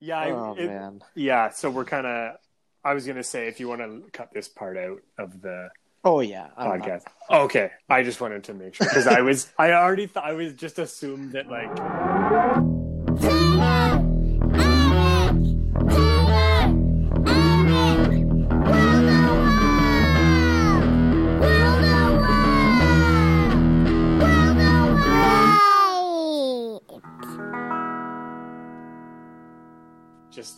Yeah, 0.00 0.18
I, 0.18 0.30
oh 0.30 0.54
it- 0.56 0.66
man. 0.66 1.02
yeah. 1.14 1.50
So 1.50 1.70
we're 1.70 1.84
kind 1.84 2.06
of. 2.06 2.36
I 2.84 2.94
was 2.94 3.06
gonna 3.06 3.24
say 3.24 3.48
if 3.48 3.58
you 3.60 3.68
want 3.68 3.80
to 3.80 4.02
cut 4.12 4.32
this 4.32 4.48
part 4.48 4.76
out 4.78 5.00
of 5.18 5.40
the 5.42 5.68
Oh 6.04 6.20
yeah. 6.20 6.48
I'm 6.56 6.78
not- 6.78 6.88
podcast. 6.88 7.02
Okay, 7.30 7.70
I 7.88 8.02
just 8.04 8.20
wanted 8.20 8.44
to 8.44 8.54
make 8.54 8.74
sure 8.76 8.86
because 8.86 9.06
I 9.06 9.20
was. 9.22 9.50
I 9.58 9.72
already 9.72 10.06
thought 10.06 10.24
I 10.24 10.32
was 10.32 10.52
just 10.54 10.78
assumed 10.78 11.32
that 11.32 11.48
like. 11.48 11.68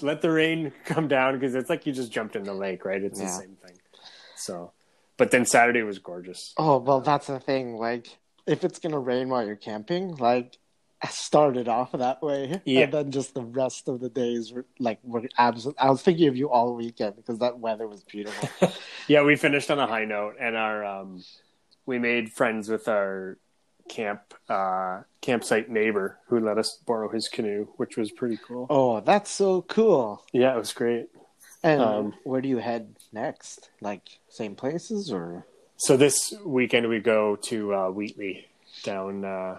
Just 0.00 0.06
let 0.06 0.22
the 0.22 0.30
rain 0.30 0.72
come 0.86 1.08
down 1.08 1.34
because 1.34 1.54
it's 1.54 1.68
like 1.68 1.84
you 1.84 1.92
just 1.92 2.10
jumped 2.10 2.34
in 2.34 2.44
the 2.44 2.54
lake, 2.54 2.86
right? 2.86 3.02
It's 3.02 3.20
the 3.20 3.28
same 3.28 3.56
thing. 3.62 3.76
So, 4.34 4.72
but 5.18 5.30
then 5.30 5.44
Saturday 5.44 5.82
was 5.82 5.98
gorgeous. 5.98 6.54
Oh 6.56 6.78
well, 6.78 7.02
that's 7.02 7.26
the 7.26 7.38
thing. 7.38 7.76
Like, 7.76 8.06
if 8.46 8.64
it's 8.64 8.78
gonna 8.78 8.98
rain 8.98 9.28
while 9.28 9.46
you're 9.46 9.56
camping, 9.56 10.16
like, 10.16 10.56
start 11.10 11.58
it 11.58 11.68
off 11.68 11.92
that 11.92 12.22
way, 12.22 12.62
Yeah. 12.64 12.84
and 12.84 12.92
then 12.94 13.10
just 13.10 13.34
the 13.34 13.42
rest 13.42 13.88
of 13.88 14.00
the 14.00 14.08
days 14.08 14.54
were 14.54 14.64
like 14.78 15.00
were 15.04 15.28
absolute. 15.36 15.76
I 15.78 15.90
was 15.90 16.00
thinking 16.00 16.28
of 16.28 16.36
you 16.38 16.48
all 16.48 16.74
weekend 16.74 17.16
because 17.16 17.40
that 17.40 17.58
weather 17.58 17.86
was 17.86 18.02
beautiful. 18.02 18.72
Yeah, 19.06 19.22
we 19.24 19.34
finished 19.36 19.70
on 19.70 19.78
a 19.80 19.86
high 19.88 20.04
note, 20.06 20.36
and 20.40 20.56
our 20.56 20.82
um, 20.82 21.22
we 21.84 21.98
made 21.98 22.32
friends 22.32 22.68
with 22.70 22.88
our 22.88 23.36
camp 23.90 24.20
uh, 24.48 25.02
campsite 25.20 25.68
neighbor 25.68 26.18
who 26.28 26.38
let 26.40 26.56
us 26.58 26.78
borrow 26.86 27.08
his 27.10 27.28
canoe, 27.28 27.66
which 27.76 27.96
was 27.96 28.10
pretty 28.12 28.38
cool. 28.46 28.66
oh, 28.70 29.00
that's 29.00 29.30
so 29.30 29.62
cool. 29.62 30.24
Yeah, 30.32 30.54
it 30.54 30.58
was 30.58 30.72
great. 30.72 31.08
And 31.62 31.82
Um, 31.82 32.14
where 32.24 32.40
do 32.40 32.48
you 32.48 32.58
head 32.58 32.96
next? 33.12 33.68
Like 33.80 34.02
same 34.28 34.54
places 34.54 35.12
or? 35.12 35.44
So 35.76 35.96
this 35.96 36.32
weekend 36.44 36.88
we 36.88 37.00
go 37.00 37.36
to 37.50 37.74
uh, 37.74 37.88
Wheatley 37.90 38.46
down 38.84 39.24
uh, 39.24 39.56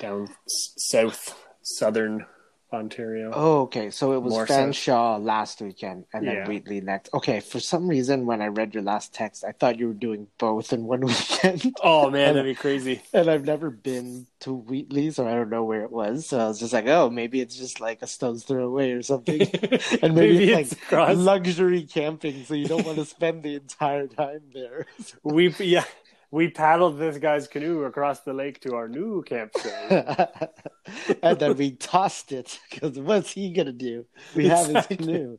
down 0.00 0.28
s- 0.46 0.72
south 0.90 1.38
southern 1.62 2.26
Ontario. 2.72 3.30
Oh, 3.34 3.60
okay. 3.62 3.90
So 3.90 4.12
it 4.12 4.22
was 4.22 4.32
More 4.32 4.46
Fanshawe 4.46 5.22
last 5.22 5.60
weekend 5.60 6.04
and 6.12 6.26
then 6.26 6.34
Yeah. 6.36 6.46
Wheatley 6.48 6.80
next. 6.80 7.12
Okay. 7.14 7.40
For 7.40 7.60
some 7.60 7.88
reason, 7.88 8.26
when 8.26 8.40
I 8.42 8.46
read 8.46 8.74
your 8.74 8.82
last 8.82 9.12
text, 9.14 9.44
I 9.44 9.52
thought 9.52 9.78
you 9.78 9.88
were 9.88 9.94
doing 9.94 10.28
both 10.38 10.72
in 10.72 10.84
one 10.84 11.00
weekend. 11.06 11.74
Oh 11.82 12.10
man, 12.10 12.34
that'd 12.34 12.44
be 12.44 12.54
crazy. 12.54 13.02
and 13.12 13.28
I've 13.28 13.44
never 13.44 13.70
been 13.70 14.26
to 14.40 14.52
Wheatley, 14.54 15.10
so 15.10 15.26
I 15.26 15.32
don't 15.34 15.50
know 15.50 15.64
where 15.64 15.82
it 15.82 15.92
was. 15.92 16.26
So 16.26 16.38
I 16.38 16.48
was 16.48 16.58
just 16.58 16.72
like, 16.72 16.86
oh, 16.86 17.10
maybe 17.10 17.40
it's 17.40 17.56
just 17.56 17.80
like 17.80 18.02
a 18.02 18.06
stone's 18.06 18.44
throw 18.44 18.64
away 18.66 18.92
or 18.92 19.02
something. 19.02 19.40
and 20.02 20.14
maybe, 20.14 20.50
it's 20.52 20.72
like 20.72 20.82
across. 20.82 21.16
luxury 21.16 21.82
camping, 21.84 22.44
so 22.44 22.54
you 22.54 22.66
don't 22.66 22.84
want 22.84 22.98
to 22.98 23.04
spend 23.04 23.42
the 23.42 23.54
entire 23.54 24.06
time 24.08 24.40
there. 24.52 24.86
we 25.22 25.50
yeah 25.60 25.84
we 26.32 26.48
paddled 26.48 26.98
this 26.98 27.18
guy's 27.18 27.46
canoe 27.46 27.84
across 27.84 28.20
the 28.20 28.32
lake 28.32 28.58
to 28.62 28.74
our 28.74 28.88
new 28.88 29.22
campsite. 29.22 30.50
and 31.22 31.38
then 31.38 31.56
we 31.56 31.72
tossed 31.72 32.32
it 32.32 32.58
because 32.70 32.98
what's 32.98 33.32
he 33.32 33.52
gonna 33.52 33.70
do? 33.70 34.06
We 34.34 34.48
have 34.48 34.66
his 34.66 34.86
canoe. 34.86 35.38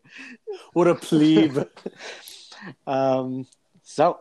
what 0.72 0.88
a 0.88 0.96
plebe! 0.96 1.68
Um, 2.88 3.46
so, 3.82 4.20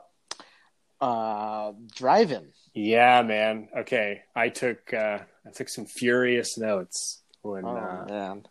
uh, 1.00 1.70
driving. 1.94 2.48
Yeah, 2.74 3.22
man. 3.22 3.68
Okay, 3.76 4.22
I 4.34 4.48
took 4.48 4.92
uh, 4.92 5.18
I 5.46 5.50
took 5.54 5.68
some 5.68 5.86
furious 5.86 6.58
notes 6.58 7.22
when 7.42 7.64
Oh 7.64 7.76
uh, 7.76 8.04
man, 8.08 8.44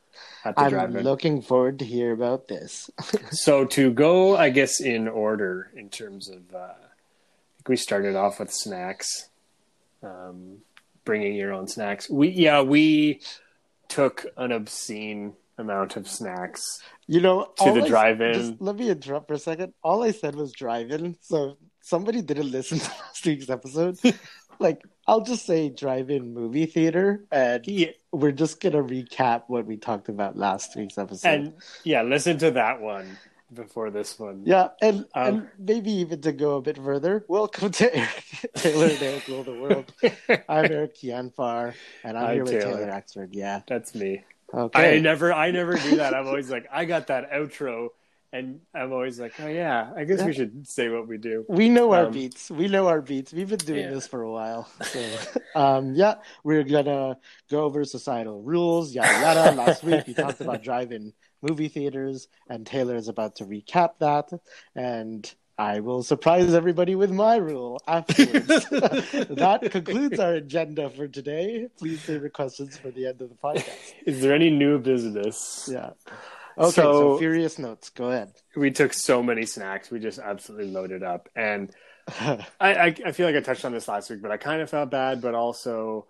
I'm 0.46 0.94
looking 0.94 1.42
forward 1.42 1.80
to 1.80 1.86
hear 1.86 2.14
about 2.14 2.48
this. 2.48 2.90
so 3.32 3.66
to 3.66 3.92
go, 3.92 4.38
I 4.38 4.50
guess 4.50 4.80
in 4.80 5.10
order 5.10 5.72
in 5.76 5.90
terms 5.90 6.30
of, 6.30 6.56
uh, 6.56 6.74
we 7.68 7.76
started 7.76 8.16
off 8.16 8.40
with 8.40 8.52
snacks, 8.52 9.30
um, 10.04 10.58
bringing 11.06 11.36
your 11.36 11.54
own 11.54 11.68
snacks. 11.68 12.10
We 12.10 12.30
yeah 12.30 12.62
we 12.62 13.22
took 13.88 14.26
an 14.38 14.52
obscene 14.52 15.34
amount 15.58 15.96
of 15.98 16.08
snacks. 16.08 16.62
You 17.08 17.20
know, 17.22 17.50
To 17.58 17.74
the 17.74 17.84
I- 17.84 17.88
drive-in. 17.88 18.34
Just 18.34 18.54
let 18.62 18.76
me 18.78 18.90
interrupt 18.90 19.28
for 19.28 19.34
a 19.34 19.40
second. 19.40 19.74
All 19.84 20.02
I 20.04 20.12
said 20.12 20.34
was 20.36 20.54
drive-in. 20.54 21.18
So 21.22 21.58
somebody 21.82 22.22
didn't 22.22 22.52
listen 22.52 22.80
to 22.80 22.90
last 23.02 23.26
week's 23.26 23.50
episode. 23.50 23.98
like, 24.60 24.82
I'll 25.08 25.22
just 25.22 25.46
say 25.46 25.70
drive-in 25.70 26.34
movie 26.34 26.68
theater, 26.68 27.26
and 27.32 27.68
Yeah, 27.68 27.90
we're 28.14 28.32
just 28.32 28.62
gonna 28.62 28.82
recap 28.82 29.44
what 29.48 29.66
we 29.66 29.76
talked 29.78 30.08
about 30.08 30.38
last 30.38 30.76
week's 30.78 30.98
episode. 30.98 31.28
and 31.28 31.54
yeah, 31.84 32.02
listen 32.04 32.38
to 32.38 32.52
that 32.52 32.80
one 32.80 33.18
before 33.54 33.90
this 33.92 34.18
one. 34.18 34.44
yeah, 34.46 34.70
and, 34.82 35.00
Um, 35.14 35.26
and 35.28 35.48
maybe 35.60 35.92
even 35.92 36.22
to 36.22 36.32
go 36.32 36.58
a 36.58 36.62
bit 36.62 36.78
further, 36.78 37.26
welcome 37.28 37.72
to 37.72 37.96
Eric 37.96 38.24
Taylor 38.56 38.88
and 38.88 39.02
Eric 39.02 39.28
Rule 39.28 39.44
the 39.44 39.54
World. 39.54 39.94
I'm 40.50 40.72
Eric 40.72 40.96
Kianfar, 40.96 41.74
and 42.04 42.18
I'm 42.18 42.26
Hi, 42.26 42.34
here 42.36 42.44
with 42.44 42.52
Taylor. 42.54 42.78
Taylor 42.78 42.92
Axford. 42.92 43.30
Yeah. 43.32 43.62
That's 43.68 43.94
me. 43.96 44.24
Okay. 44.54 44.98
I 44.98 45.00
never, 45.00 45.34
I 45.34 45.52
never 45.52 45.76
do 45.76 45.98
that. 45.98 46.14
I'm 46.14 46.28
always 46.28 46.50
like, 46.50 46.68
I 46.72 46.86
got 46.86 47.08
that 47.08 47.32
outro, 47.32 47.90
and 48.34 48.62
I'm 48.74 48.92
always 48.94 49.20
like, 49.20 49.34
oh 49.40 49.48
yeah, 49.48 49.92
I 49.96 50.04
guess 50.06 50.24
we 50.24 50.34
should 50.34 50.68
say 50.68 50.90
what 50.90 51.08
we 51.08 51.18
do. 51.18 51.46
We 51.50 51.68
know 51.70 51.92
our 51.94 52.06
Um, 52.08 52.12
beats. 52.14 52.50
We 52.50 52.68
know 52.68 52.88
our 52.88 53.02
beats. 53.02 53.34
We've 53.34 53.48
been 53.50 53.58
doing 53.60 53.84
Yeah. 53.86 53.92
this 53.92 54.08
for 54.08 54.22
a 54.22 54.32
while. 54.32 54.70
So, 54.84 55.00
um, 55.56 55.94
yeah, 55.96 56.16
we're 56.44 56.64
gonna 56.64 57.18
go 57.50 57.64
over 57.64 57.84
societal 57.86 58.42
rules, 58.42 58.94
yada 58.94 59.20
yada. 59.22 59.52
Last 59.56 59.84
week 59.84 60.06
we 60.08 60.14
talked 60.14 60.40
about 60.42 60.64
drive-in 60.64 61.14
movie 61.42 61.68
theaters, 61.68 62.28
and 62.50 62.66
Taylor 62.66 62.96
is 62.96 63.08
about 63.08 63.38
to 63.38 63.46
recap 63.46 63.92
that, 64.00 64.30
and 64.76 65.34
I 65.58 65.80
will 65.82 66.02
surprise 66.04 66.54
everybody 66.54 66.96
with 66.96 67.12
my 67.12 67.36
rule 67.36 67.82
afterwards. 67.88 68.48
that 68.70 69.68
concludes 69.72 70.20
our 70.20 70.34
agenda 70.34 70.90
for 70.90 71.08
today. 71.08 71.68
Please 71.78 72.02
save 72.02 72.22
your 72.22 72.30
questions 72.30 72.78
for 72.78 72.90
the 72.90 73.08
end 73.08 73.22
of 73.22 73.30
the 73.30 73.36
podcast. 73.36 73.94
Is 74.06 74.22
there 74.22 74.34
any 74.34 74.50
new 74.50 74.80
business? 74.80 75.70
Yeah. 75.72 75.92
Okay, 76.58 76.72
so, 76.72 76.72
So- 76.72 77.18
furious 77.18 77.60
notes. 77.60 77.90
Go 77.90 78.10
ahead. 78.12 78.32
We 78.56 78.72
took 78.72 78.94
so 78.94 79.22
many 79.22 79.46
snacks. 79.46 79.92
We 79.92 80.00
just 80.00 80.20
absolutely 80.20 80.72
loaded 80.72 81.04
up, 81.04 81.30
and 81.36 81.72
I, 82.20 82.46
I, 82.60 82.96
I 83.06 83.12
feel 83.12 83.28
like 83.28 83.36
I 83.36 83.42
touched 83.42 83.66
on 83.66 83.72
this 83.72 83.88
last 83.88 84.10
week, 84.10 84.22
but 84.22 84.32
I 84.32 84.38
kind 84.38 84.62
of 84.62 84.70
felt 84.70 84.90
bad, 84.90 85.22
but 85.22 85.36
also 85.36 86.08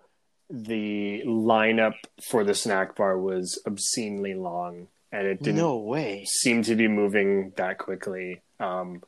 the 0.50 1.24
lineup 1.25 1.94
for 2.22 2.44
the 2.44 2.53
snack 2.53 2.96
bar 2.96 3.18
was 3.18 3.62
obscenely 3.66 4.34
long, 4.34 4.88
and 5.11 5.27
it 5.27 5.41
didn't 5.41 5.57
no 5.57 5.77
way. 5.77 6.25
seem 6.25 6.63
to 6.63 6.75
be 6.75 6.88
moving 6.88 7.53
that 7.57 7.77
quickly. 7.77 8.41
Um, 8.59 9.03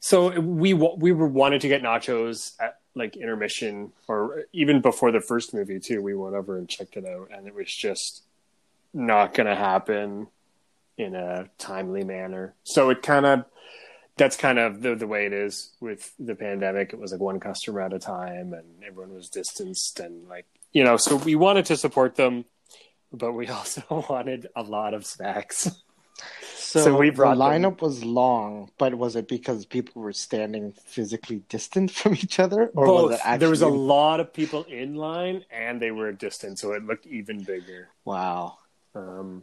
so 0.00 0.38
we 0.40 0.74
we 0.74 1.12
were 1.12 1.28
wanted 1.28 1.60
to 1.62 1.68
get 1.68 1.82
nachos 1.82 2.52
at 2.60 2.78
like 2.94 3.16
intermission, 3.16 3.92
or 4.08 4.44
even 4.52 4.80
before 4.80 5.12
the 5.12 5.20
first 5.20 5.54
movie 5.54 5.80
too. 5.80 6.02
We 6.02 6.14
went 6.14 6.34
over 6.34 6.58
and 6.58 6.68
checked 6.68 6.96
it 6.96 7.06
out, 7.06 7.30
and 7.32 7.46
it 7.46 7.54
was 7.54 7.74
just 7.74 8.22
not 8.92 9.34
going 9.34 9.46
to 9.46 9.54
happen 9.54 10.26
in 10.98 11.14
a 11.14 11.48
timely 11.58 12.04
manner. 12.04 12.54
So 12.64 12.90
it 12.90 13.02
kind 13.02 13.24
of 13.24 13.44
that's 14.16 14.36
kind 14.36 14.58
of 14.58 14.82
the 14.82 14.94
the 14.94 15.06
way 15.06 15.26
it 15.26 15.32
is 15.32 15.70
with 15.80 16.12
the 16.18 16.34
pandemic. 16.34 16.92
It 16.92 16.98
was 16.98 17.12
like 17.12 17.20
one 17.20 17.40
customer 17.40 17.80
at 17.80 17.92
a 17.92 17.98
time, 17.98 18.52
and 18.52 18.66
everyone 18.86 19.14
was 19.14 19.28
distanced, 19.28 20.00
and 20.00 20.28
like 20.28 20.46
you 20.72 20.84
know. 20.84 20.96
So 20.96 21.16
we 21.16 21.34
wanted 21.34 21.66
to 21.66 21.76
support 21.76 22.16
them, 22.16 22.44
but 23.12 23.32
we 23.32 23.46
also 23.58 23.82
wanted 24.08 24.48
a 24.56 24.62
lot 24.62 24.94
of 24.94 25.04
snacks. 25.06 25.70
So, 26.56 26.80
So 26.84 26.96
we 26.96 27.10
the 27.10 27.16
brought 27.16 27.38
them- 27.38 27.62
lineup 27.62 27.80
was 27.82 28.02
long, 28.04 28.70
but 28.78 28.94
was 28.94 29.16
it 29.16 29.28
because 29.28 29.66
people 29.66 30.00
were 30.02 30.12
standing 30.12 30.72
physically 30.72 31.42
distant 31.48 31.90
from 32.00 32.14
each 32.14 32.38
other, 32.38 32.70
or 32.74 32.86
Both. 32.86 33.02
was 33.10 33.14
it 33.16 33.20
actually? 33.24 33.38
There 33.38 33.50
was 33.50 33.62
a 33.62 33.68
lot 33.68 34.20
of 34.20 34.32
people 34.32 34.64
in 34.64 34.94
line, 34.94 35.44
and 35.50 35.80
they 35.82 35.90
were 35.90 36.12
distant, 36.12 36.58
so 36.58 36.72
it 36.72 36.84
looked 36.84 37.06
even 37.06 37.42
bigger. 37.42 37.88
wow. 38.04 38.58
Um, 38.94 39.42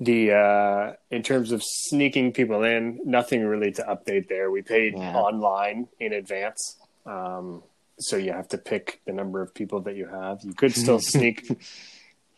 the 0.00 0.32
uh, 0.32 0.92
in 1.10 1.22
terms 1.22 1.52
of 1.52 1.62
sneaking 1.62 2.32
people 2.32 2.64
in, 2.64 2.98
nothing 3.04 3.44
really 3.44 3.70
to 3.72 3.82
update 3.84 4.28
there. 4.28 4.50
We 4.50 4.60
paid 4.62 4.94
Yeah. 4.98 5.16
online 5.16 5.86
in 6.00 6.12
advance, 6.12 6.76
um, 7.06 7.62
so 8.00 8.16
you 8.16 8.32
have 8.32 8.48
to 8.48 8.58
pick 8.58 9.00
the 9.06 9.12
number 9.12 9.40
of 9.40 9.54
people 9.54 9.80
that 9.82 9.94
you 9.94 10.06
have. 10.08 10.40
You 10.42 10.52
could 10.52 10.74
still 10.74 10.98
sneak 11.14 11.46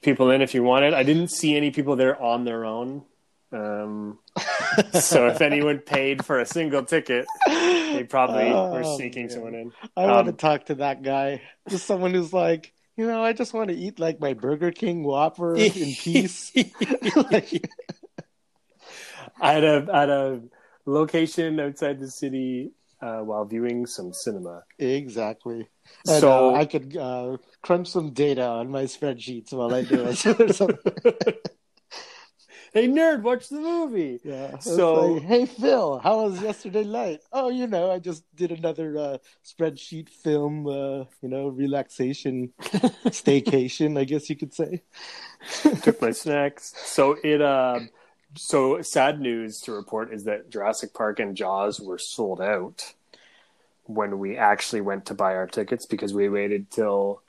people 0.03 0.31
in 0.31 0.43
if 0.43 0.55
you 0.55 0.63
wanted. 0.63 0.95
I 0.95 1.03
didn't 1.03 1.29
see 1.29 1.57
any 1.57 1.71
people 1.71 1.97
there 1.97 2.21
on 2.21 2.45
their 2.45 2.65
own. 2.65 3.05
Um, 3.53 4.19
so 5.01 5.29
if 5.29 5.41
anyone 5.41 5.79
paid 5.79 6.25
for 6.25 6.41
a 6.41 6.47
single 6.47 6.85
ticket, 6.85 7.27
they 7.47 8.05
probably 8.09 8.45
were 8.51 8.83
Oh, 8.85 8.97
sneaking 8.97 9.27
man. 9.27 9.31
someone 9.31 9.55
in. 9.55 9.73
I 9.97 10.07
want 10.07 10.27
to 10.27 10.33
um, 10.33 10.37
talk 10.37 10.67
to 10.67 10.75
that 10.77 11.03
guy, 11.03 11.43
just 11.69 11.87
someone 11.87 12.13
who's 12.13 12.33
like, 12.33 12.73
you 12.97 13.07
know, 13.07 13.23
I 13.23 13.33
just 13.33 13.55
want 13.55 13.69
to 13.71 13.77
eat 13.77 13.99
like 13.99 14.21
my 14.21 14.35
Burger 14.35 14.73
King 14.73 15.05
Whopper 15.05 15.55
in 15.57 15.95
peace. 15.99 16.53
like, 17.17 17.71
I 19.41 19.53
had 19.53 19.65
a 19.65 19.87
had 19.93 20.11
a 20.11 20.41
location 20.87 21.61
outside 21.61 22.01
the 22.01 22.11
city 22.11 22.73
uh, 23.01 23.19
while 23.21 23.45
viewing 23.45 23.87
some 23.87 24.13
cinema. 24.13 24.63
exactly. 24.79 25.69
And, 26.09 26.21
so 26.21 26.55
uh, 26.55 26.59
I 26.59 26.67
could 26.67 26.97
uh, 26.97 27.37
crunch 27.62 27.88
some 27.88 28.12
data 28.12 28.44
on 28.44 28.71
my 28.71 28.85
spreadsheets 28.85 29.53
while 29.53 29.75
I 29.75 29.83
do 29.83 30.06
it. 30.06 31.47
Hey 32.77 32.88
nerd, 32.88 33.23
watch 33.23 33.49
the 33.49 33.59
movie. 33.59 34.21
Yeah. 34.23 34.59
So- 34.59 35.12
like, 35.12 35.23
hey 35.23 35.47
Phil, 35.47 35.99
how 35.99 36.25
was 36.25 36.43
yesterday 36.43 36.85
night? 36.85 37.21
Oh, 37.33 37.49
you 37.49 37.67
know, 37.67 37.91
I 37.91 37.99
just 37.99 38.23
did 38.37 38.53
another 38.53 38.99
uh, 38.99 39.19
spreadsheet 39.43 40.11
film. 40.11 40.67
Uh, 40.67 41.05
you 41.23 41.31
know, 41.31 41.49
relaxation, 41.49 42.53
staycation. 42.61 43.99
I 43.99 44.05
guess 44.05 44.29
you 44.29 44.37
could 44.37 44.53
say. 44.53 44.83
Took 45.83 46.03
my 46.03 46.11
snacks. 46.11 46.75
So 46.85 47.17
it 47.25 47.41
um 47.41 47.88
so 48.37 48.83
sad 48.83 49.23
news 49.23 49.62
to 49.62 49.73
report 49.73 50.12
is 50.12 50.25
that 50.25 50.50
Jurassic 50.50 50.93
Park 50.93 51.19
and 51.19 51.35
Jaws 51.35 51.81
were 51.81 51.97
sold 51.97 52.43
out 52.43 52.93
when 53.88 54.19
we 54.19 54.37
actually 54.37 54.81
went 54.81 55.06
to 55.06 55.15
buy 55.15 55.35
our 55.35 55.47
tickets 55.47 55.87
because 55.87 56.12
we 56.15 56.29
waited 56.29 56.71
till 56.71 57.23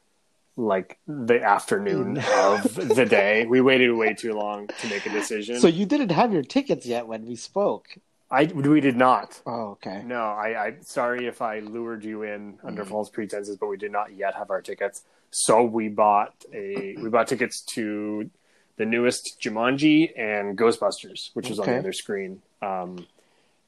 like 0.56 0.98
the 1.08 1.42
afternoon 1.44 2.18
of 2.18 2.74
the 2.76 3.06
day. 3.10 3.46
We 3.46 3.62
waited 3.62 3.92
way 3.92 4.14
too 4.14 4.34
long 4.34 4.68
to 4.68 4.88
make 4.88 5.06
a 5.06 5.10
decision. 5.12 5.60
So 5.60 5.68
you 5.68 5.86
didn't 5.86 6.10
have 6.12 6.34
your 6.34 6.42
tickets 6.44 6.86
yet 6.86 7.08
when 7.08 7.26
we 7.26 7.36
spoke. 7.36 7.98
I 8.30 8.46
we 8.46 8.82
did 8.82 8.98
not. 8.98 9.40
Oh, 9.46 9.78
okay. 9.80 10.02
No, 10.04 10.20
I, 10.22 10.66
I 10.66 10.74
sorry 10.82 11.28
if 11.28 11.42
I 11.42 11.60
lured 11.60 12.04
you 12.04 12.24
in 12.24 12.60
under 12.64 12.84
Mm. 12.84 12.88
false 12.90 13.10
pretenses, 13.10 13.56
but 13.56 13.68
we 13.68 13.78
did 13.78 13.92
not 13.92 14.16
yet 14.16 14.34
have 14.36 14.50
our 14.50 14.62
tickets. 14.62 15.04
So 15.32 15.64
we 15.64 15.88
bought 15.90 16.34
a 16.54 16.98
we 17.02 17.10
bought 17.10 17.28
tickets 17.28 17.62
to 17.76 18.30
the 18.78 18.86
newest 18.86 19.38
Jumanji 19.42 20.12
and 20.20 20.58
Ghostbusters, 20.58 21.30
which 21.36 21.50
was 21.50 21.60
on 21.60 21.64
Okay. 21.64 21.74
the 21.74 21.80
other 21.80 21.94
screen. 21.94 22.42
Um, 22.62 23.08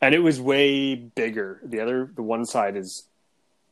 and 0.01 0.15
it 0.15 0.19
was 0.19 0.39
way 0.41 0.95
bigger. 0.95 1.59
The 1.63 1.79
other 1.81 2.11
the 2.13 2.23
one 2.23 2.45
side 2.45 2.75
is 2.77 3.05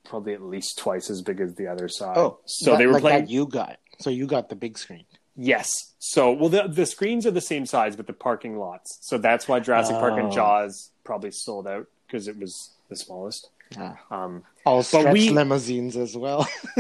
probably 0.04 0.34
at 0.34 0.42
least 0.42 0.78
twice 0.78 1.10
as 1.10 1.22
big 1.22 1.40
as 1.42 1.56
the 1.56 1.68
other 1.68 1.88
side. 1.90 2.18
Oh, 2.18 2.40
so 2.46 2.72
that- 2.72 2.78
they 2.78 2.88
were 2.88 2.94
like 2.94 3.02
playing 3.02 3.26
that 3.26 3.30
you 3.32 3.46
got. 3.48 3.78
So 4.00 4.10
you 4.10 4.28
got 4.28 4.50
the 4.50 4.56
big 4.56 4.78
screen. 4.78 5.06
Yes. 5.36 5.94
So, 6.00 6.32
well, 6.32 6.50
the 6.50 6.68
the 6.68 6.86
screens 6.86 7.26
are 7.28 7.32
the 7.32 7.42
same 7.42 7.66
size, 7.66 7.96
but 7.96 8.08
the 8.08 8.14
parking 8.14 8.58
lots. 8.58 8.98
So 9.02 9.18
that's 9.18 9.48
why 9.48 9.60
Jurassic 9.60 9.96
Park 9.98 10.14
and 10.18 10.28
Oh. 10.28 10.32
Jaws 10.32 10.92
probably 11.04 11.32
sold 11.32 11.68
out 11.68 11.88
because 12.08 12.28
it 12.28 12.38
was 12.38 12.72
the 12.90 12.96
smallest. 12.96 13.50
Ah. 13.78 13.98
Um, 14.10 14.44
All 14.66 14.82
stretch 14.82 15.12
we- 15.14 15.30
limousines 15.30 15.96
as 15.98 16.16
well. 16.16 16.48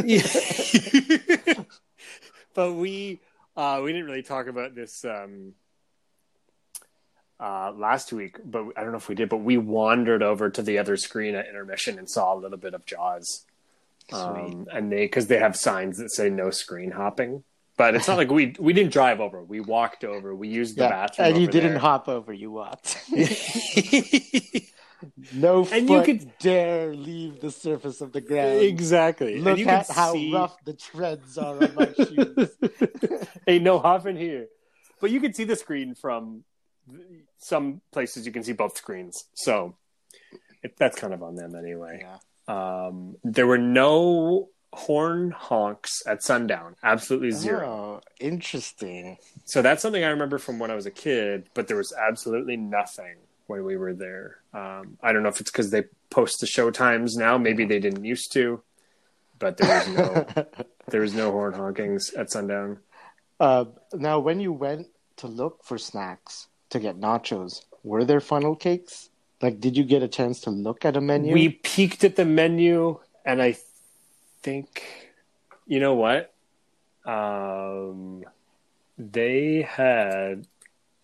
but 2.54 2.74
we 2.74 3.20
uh, 3.56 3.82
we 3.84 3.92
didn't 3.92 4.06
really 4.08 4.24
talk 4.24 4.48
about 4.48 4.76
this 4.76 5.04
um, 5.06 5.54
uh, 7.40 7.72
last 7.76 8.12
week, 8.14 8.38
but 8.44 8.66
I 8.76 8.82
don't 8.82 8.92
know 8.92 8.98
if 8.98 9.10
we 9.10 9.16
did. 9.16 9.30
But 9.30 9.38
we 9.38 9.58
wandered 9.58 10.24
over 10.24 10.50
to 10.50 10.62
the 10.62 10.80
other 10.80 10.98
screen 10.98 11.36
at 11.36 11.48
intermission 11.48 12.00
and 12.00 12.10
saw 12.10 12.34
a 12.34 12.38
little 12.40 12.58
bit 12.58 12.74
of 12.74 12.86
Jaws. 12.86 13.46
Um, 14.12 14.68
and 14.72 14.92
they 14.92 15.06
because 15.06 15.28
they 15.28 15.40
have 15.40 15.56
signs 15.56 15.98
that 15.98 16.12
say 16.12 16.30
no 16.30 16.50
screen 16.50 16.92
hopping. 16.92 17.44
But 17.78 17.94
it's 17.94 18.08
not 18.08 18.18
like 18.18 18.32
we 18.32 18.56
we 18.58 18.74
didn't 18.74 18.94
drive 18.94 19.20
over. 19.20 19.44
We 19.44 19.60
walked 19.60 20.04
over. 20.04 20.34
We 20.36 20.48
used 20.48 20.78
the 20.78 20.84
yeah, 20.84 20.90
bathroom. 20.90 21.28
and 21.28 21.42
you 21.42 21.48
didn't 21.48 21.72
there. 21.72 21.80
hop 21.80 22.08
over. 22.08 22.34
You 22.34 22.52
walked. 22.52 22.98
no 25.34 25.64
foot 25.64 25.78
And 25.78 25.90
you 25.90 26.02
could- 26.02 26.38
dare 26.40 26.94
leave 26.96 27.40
the 27.40 27.52
surface 27.52 28.02
of 28.02 28.14
the 28.14 28.22
ground. 28.22 28.62
exactly. 28.62 29.36
And 29.36 29.44
Look 29.44 29.60
you 29.60 29.68
at 29.68 29.86
could 29.88 29.96
how 29.96 30.14
see- 30.14 30.34
rough 30.34 30.58
the 30.66 30.74
treads 30.74 31.38
are 31.38 31.64
on 31.64 31.76
my 31.76 31.94
shoes. 31.94 32.50
hey, 33.46 33.60
no 33.60 33.78
hopping 33.80 34.18
here. 34.18 34.48
But 35.00 35.12
you 35.12 35.22
can 35.22 35.34
see 35.34 35.44
the 35.44 35.56
screen 35.56 35.94
from 35.94 36.44
some 37.40 37.82
places. 37.92 38.26
You 38.26 38.32
can 38.32 38.44
see 38.44 38.54
both 38.54 38.78
screens, 38.78 39.26
so 39.34 39.76
it, 40.64 40.76
that's 40.78 40.98
kind 40.98 41.14
of 41.14 41.24
on 41.24 41.36
them 41.36 41.56
anyway. 41.56 42.04
Yeah. 42.04 42.18
Um, 42.48 43.18
there 43.24 43.48
were 43.48 43.58
no 43.58 44.50
horn 44.74 45.32
honks 45.32 46.04
at 46.06 46.24
sundown. 46.24 46.76
Absolutely 46.84 47.32
zero. 47.32 47.68
Oh, 47.68 48.02
interesting. 48.20 49.18
So 49.46 49.62
that's 49.62 49.82
something 49.82 50.04
I 50.04 50.10
remember 50.10 50.38
from 50.38 50.60
when 50.60 50.72
I 50.72 50.76
was 50.76 50.86
a 50.86 50.92
kid. 50.92 51.50
But 51.54 51.68
there 51.68 51.78
was 51.78 51.94
absolutely 51.94 52.58
nothing 52.58 53.16
when 53.48 53.64
we 53.64 53.78
were 53.78 53.94
there. 53.94 54.38
Um, 54.54 54.98
I 55.02 55.14
don't 55.14 55.24
know 55.24 55.30
if 55.30 55.42
it's 55.42 55.52
because 55.52 55.72
they 55.72 55.86
post 56.10 56.40
the 56.40 56.48
show 56.48 56.72
times 56.72 57.16
now. 57.16 57.38
Maybe 57.38 57.66
they 57.66 57.80
didn't 57.80 58.06
used 58.06 58.32
to. 58.34 58.62
But 59.40 59.58
there 59.58 59.78
was 59.78 59.88
no 59.90 60.46
there 60.90 61.02
was 61.02 61.14
no 61.14 61.32
horn 61.32 61.54
honkings 61.54 62.18
at 62.18 62.32
sundown. 62.32 62.80
Uh, 63.40 63.66
now, 63.94 64.20
when 64.20 64.40
you 64.40 64.52
went 64.52 64.88
to 65.18 65.28
look 65.28 65.64
for 65.64 65.78
snacks 65.78 66.48
to 66.70 66.80
get 66.80 67.00
nachos, 67.00 67.64
were 67.84 68.04
there 68.04 68.20
funnel 68.20 68.56
cakes? 68.56 69.10
Like, 69.42 69.60
did 69.60 69.78
you 69.78 69.84
get 69.84 70.02
a 70.02 70.08
chance 70.08 70.42
to 70.42 70.50
look 70.50 70.84
at 70.86 70.98
a 70.98 71.02
menu? 71.02 71.34
We 71.34 71.50
peeked 71.50 72.04
at 72.04 72.16
the 72.16 72.26
menu, 72.26 73.00
and 73.26 73.42
I 73.42 73.58
think, 74.42 74.84
you 75.66 75.80
know 75.80 75.94
what? 75.94 76.34
Um, 77.06 78.24
they 78.98 79.62
had 79.62 80.48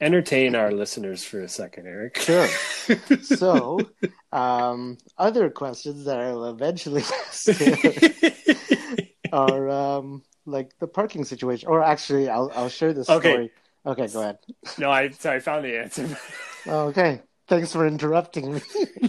entertain 0.01 0.55
our 0.55 0.71
listeners 0.71 1.23
for 1.23 1.41
a 1.41 1.47
second, 1.47 1.87
Eric. 1.87 2.17
Sure. 2.17 2.47
so, 3.21 3.89
um, 4.31 4.97
other 5.17 5.49
questions 5.49 6.05
that 6.05 6.19
I 6.19 6.33
will 6.33 6.49
eventually 6.49 7.03
ask 7.27 7.49
are 9.31 9.69
um, 9.69 10.23
like 10.45 10.77
the 10.79 10.87
parking 10.87 11.23
situation. 11.23 11.69
Or 11.69 11.83
actually, 11.83 12.29
I'll 12.29 12.51
I'll 12.55 12.69
share 12.69 12.93
this 12.93 13.09
Okay. 13.09 13.29
story. 13.29 13.51
Okay, 13.85 14.07
go 14.07 14.21
ahead. 14.21 14.37
no, 14.77 14.89
I, 14.91 15.11
I 15.25 15.39
found 15.39 15.65
the 15.65 15.77
answer. 15.79 16.17
Okay, 16.65 17.21
thanks 17.47 17.73
for 17.73 17.85
interrupting 17.85 18.53
me. 18.55 18.61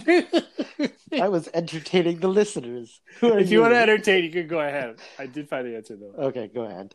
I 1.21 1.29
was 1.29 1.47
entertaining 1.53 2.19
the 2.19 2.27
listeners. 2.27 2.99
If 3.21 3.49
you 3.49 3.61
want 3.61 3.73
to 3.73 3.79
entertain, 3.79 4.25
you 4.25 4.31
can 4.31 4.47
go 4.47 4.59
ahead. 4.59 4.97
I 5.17 5.27
did 5.27 5.47
find 5.47 5.65
the 5.65 5.77
answer 5.77 5.95
though. 5.95 6.23
Okay, 6.25 6.47
go 6.53 6.63
ahead. 6.63 6.93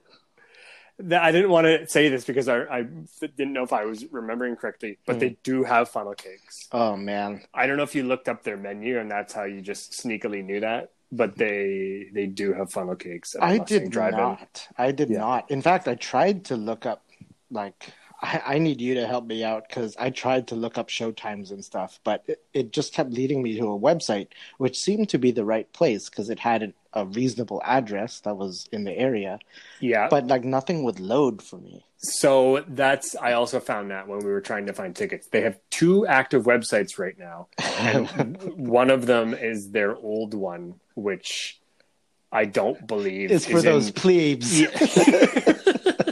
I 1.19 1.33
didn't 1.33 1.49
want 1.51 1.65
to 1.65 1.89
say 1.89 2.11
this 2.11 2.27
because 2.27 2.47
I, 2.47 2.59
I 2.65 2.83
didn't 3.23 3.55
know 3.55 3.63
if 3.63 3.73
I 3.73 3.87
was 3.87 4.05
remembering 4.13 4.57
correctly, 4.57 4.99
but 5.07 5.15
Hmm. 5.15 5.21
they 5.21 5.37
do 5.43 5.65
have 5.65 5.89
funnel 5.89 6.13
cakes. 6.13 6.69
Oh 6.73 6.95
man, 6.95 7.41
I 7.55 7.67
don't 7.67 7.79
know 7.79 7.85
if 7.85 7.95
you 7.95 8.03
looked 8.03 8.29
up 8.29 8.43
their 8.43 8.59
menu 8.59 8.99
and 8.99 9.11
that's 9.11 9.33
how 9.33 9.45
you 9.45 9.63
just 9.63 9.93
sneakily 9.93 10.45
knew 10.45 10.61
that, 10.61 10.91
but 11.11 11.37
they 11.39 12.09
they 12.13 12.27
do 12.27 12.53
have 12.53 12.71
funnel 12.71 12.97
cakes. 12.97 13.35
I 13.41 13.57
did 13.57 13.91
Drive-In. 13.91 14.19
not. 14.21 14.69
I 14.77 14.93
did 14.93 15.09
Yeah. 15.09 15.21
not. 15.21 15.51
In 15.51 15.63
fact, 15.63 15.89
I 15.89 15.95
tried 15.95 16.45
to 16.47 16.57
look 16.57 16.85
up 16.85 17.03
like 17.51 17.93
I, 18.23 18.43
I 18.47 18.59
need 18.59 18.81
you 18.81 18.95
to 18.95 19.07
help 19.07 19.27
me 19.27 19.43
out 19.45 19.69
because 19.69 19.97
I 19.99 20.11
tried 20.11 20.49
to 20.49 20.55
look 20.55 20.77
up 20.79 20.89
show 20.89 21.11
times 21.11 21.51
and 21.51 21.65
stuff, 21.65 21.99
but 22.05 22.23
it, 22.27 22.43
it 22.53 22.73
just 22.73 22.93
kept 22.93 23.11
leading 23.13 23.43
me 23.43 23.57
to 23.59 23.65
a 23.73 23.79
website 23.79 24.29
which 24.59 24.77
seemed 24.79 25.09
to 25.11 25.19
be 25.19 25.31
the 25.31 25.45
right 25.45 25.71
place 25.73 26.09
because 26.11 26.29
it 26.31 26.39
had 26.39 26.63
an, 26.63 26.75
a 26.93 27.07
reasonable 27.07 27.63
address 27.65 28.21
that 28.21 28.37
was 28.37 28.69
in 28.73 28.85
the 28.85 28.93
area, 28.93 29.39
Yeah, 29.81 30.09
but 30.11 30.27
like 30.27 30.45
nothing 30.45 30.83
would 30.85 31.01
load 31.01 31.41
for 31.41 31.57
me. 31.59 31.85
so 31.99 32.65
that's 32.69 33.15
I 33.17 33.33
also 33.33 33.59
found 33.61 33.91
that 33.91 34.07
when 34.09 34.19
we 34.19 34.31
were 34.31 34.41
trying 34.41 34.67
to 34.67 34.73
find 34.73 34.95
tickets, 34.95 35.29
they 35.29 35.41
have 35.43 35.59
two 35.71 36.07
active 36.07 36.45
websites 36.45 36.99
right 36.99 37.19
now, 37.19 37.49
and 37.79 38.09
one 38.57 38.91
of 38.91 39.07
them 39.07 39.33
is 39.35 39.71
their 39.71 39.95
old 39.97 40.35
one, 40.35 40.75
which 40.95 41.59
I 42.33 42.45
don't 42.45 42.87
believe 42.87 43.31
It's 43.33 43.47
for 43.47 43.63
those 43.63 43.87
in- 43.89 43.93
plebes. 43.95 44.61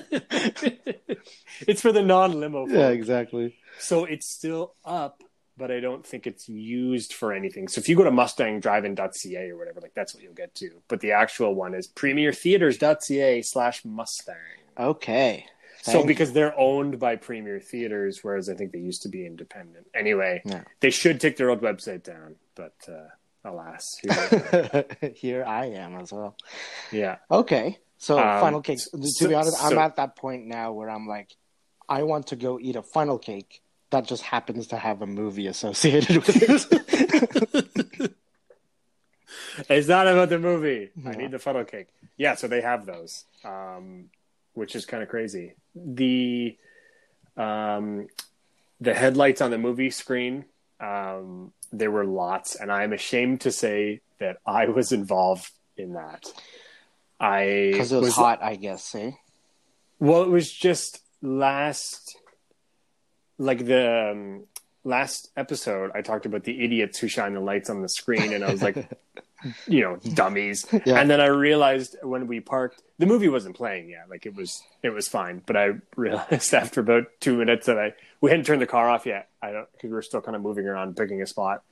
it's 1.66 1.82
for 1.82 1.92
the 1.92 2.02
non-limo. 2.02 2.66
yeah, 2.68 2.88
exactly. 2.88 3.56
So 3.78 4.04
it's 4.04 4.28
still 4.30 4.74
up, 4.84 5.22
but 5.56 5.70
I 5.70 5.80
don't 5.80 6.06
think 6.06 6.26
it's 6.26 6.48
used 6.48 7.12
for 7.12 7.32
anything. 7.32 7.68
So 7.68 7.78
if 7.80 7.88
you 7.88 7.96
go 7.96 8.04
to 8.04 8.10
mustangdrivein.ca 8.10 9.50
or 9.50 9.56
whatever, 9.56 9.80
like 9.80 9.94
that's 9.94 10.14
what 10.14 10.22
you'll 10.22 10.34
get 10.34 10.54
to. 10.56 10.70
But 10.88 11.00
the 11.00 11.12
actual 11.12 11.54
one 11.54 11.74
is 11.74 11.88
premiertheaters.ca 11.88 13.42
slash 13.42 13.84
Mustang. 13.84 14.34
Okay. 14.78 15.46
So 15.82 16.04
because 16.04 16.32
they're 16.32 16.58
owned 16.58 16.98
by 16.98 17.16
Premier 17.16 17.60
Theaters, 17.60 18.18
whereas 18.22 18.48
I 18.50 18.54
think 18.54 18.72
they 18.72 18.78
used 18.80 19.02
to 19.02 19.08
be 19.08 19.24
independent. 19.24 19.86
Anyway, 19.94 20.42
Yeah. 20.44 20.64
they 20.80 20.90
should 20.90 21.20
take 21.20 21.36
their 21.36 21.50
old 21.50 21.62
website 21.62 22.02
down, 22.02 22.34
but 22.56 22.74
uh, 22.88 23.06
alas, 23.48 23.84
here 24.02 24.12
are. 24.12 25.08
Here 25.14 25.44
I 25.44 25.66
am 25.66 25.94
as 25.96 26.12
well. 26.12 26.36
yeah. 26.92 27.16
Okay. 27.30 27.78
So 27.96 28.18
Um, 28.18 28.40
funnel 28.40 28.60
cakes. 28.60 28.90
To 28.90 28.98
so- 29.02 29.28
be 29.28 29.34
honest, 29.34 29.56
I'm 29.64 29.78
at 29.78 29.96
that 29.96 30.16
point 30.16 30.46
now 30.46 30.72
where 30.72 30.90
I'm 30.90 31.06
like, 31.06 31.30
I 31.88 32.02
want 32.02 32.28
to 32.28 32.36
go 32.36 32.58
eat 32.60 32.76
a 32.76 32.82
funnel 32.82 33.18
cake 33.18 33.62
that 33.90 34.06
just 34.06 34.22
happens 34.22 34.66
to 34.68 34.76
have 34.76 35.02
a 35.02 35.06
movie 35.06 35.46
associated 35.46 36.16
with 36.26 36.68
it. 36.70 38.12
It's 39.68 39.88
not 39.88 40.06
about 40.06 40.28
the 40.28 40.38
movie. 40.38 40.90
I 41.04 41.12
need 41.12 41.32
the 41.32 41.38
funnel 41.38 41.64
cake. 41.64 41.88
Yeah, 42.16 42.36
so 42.36 42.46
they 42.46 42.60
have 42.60 42.86
those, 42.86 43.24
um, 43.44 44.10
which 44.54 44.76
is 44.76 44.86
kind 44.86 45.02
of 45.02 45.08
crazy. 45.08 45.54
The 45.74 46.56
um, 47.36 48.08
the 48.80 48.94
headlights 48.94 49.40
on 49.40 49.50
the 49.50 49.58
movie 49.58 49.90
screen, 49.90 50.44
um, 50.80 51.52
there 51.72 51.90
were 51.90 52.04
lots, 52.04 52.54
and 52.54 52.70
I'm 52.70 52.92
ashamed 52.92 53.42
to 53.42 53.52
say 53.52 54.00
that 54.20 54.38
I 54.46 54.66
was 54.66 54.92
involved 54.92 55.50
in 55.76 55.94
that. 55.94 56.26
I 57.20 57.70
Because 57.72 57.92
it 57.92 58.00
was, 58.00 58.14
hot, 58.14 58.42
I 58.42 58.56
guess. 58.56 58.94
Eh? 58.94 59.12
Well, 59.98 60.22
it 60.22 60.28
was 60.28 60.52
just 60.52 61.00
last, 61.22 62.16
like 63.38 63.64
the 63.64 64.10
um, 64.12 64.44
last 64.84 65.30
episode. 65.36 65.90
I 65.94 66.02
talked 66.02 66.26
about 66.26 66.44
the 66.44 66.64
idiots 66.64 66.98
who 66.98 67.08
shine 67.08 67.34
the 67.34 67.40
lights 67.40 67.70
on 67.70 67.82
the 67.82 67.88
screen, 67.88 68.32
and 68.32 68.44
I 68.44 68.50
was 68.50 68.62
like, 68.62 68.88
you 69.66 69.82
know, 69.82 69.96
dummies. 70.14 70.66
Yeah. 70.84 71.00
And 71.00 71.10
then 71.10 71.20
I 71.20 71.26
realized 71.26 71.96
when 72.02 72.26
we 72.26 72.40
parked, 72.40 72.82
the 72.98 73.06
movie 73.06 73.28
wasn't 73.28 73.56
playing 73.56 73.90
yet. 73.90 74.08
Like 74.10 74.26
it 74.26 74.34
was, 74.34 74.62
it 74.82 74.90
was 74.90 75.08
fine. 75.08 75.42
But 75.44 75.56
I 75.56 75.70
realized 75.96 76.52
after 76.54 76.80
about 76.80 77.04
two 77.20 77.36
minutes 77.36 77.66
that 77.66 77.78
I 77.78 77.94
we 78.20 78.30
hadn't 78.30 78.46
turned 78.46 78.62
the 78.62 78.66
car 78.66 78.88
off 78.88 79.06
yet. 79.06 79.28
I 79.42 79.52
don't 79.52 79.70
because 79.72 79.90
we 79.90 79.94
were 79.94 80.02
still 80.02 80.20
kind 80.20 80.36
of 80.36 80.42
moving 80.42 80.66
around, 80.66 80.96
picking 80.96 81.22
a 81.22 81.26
spot, 81.26 81.62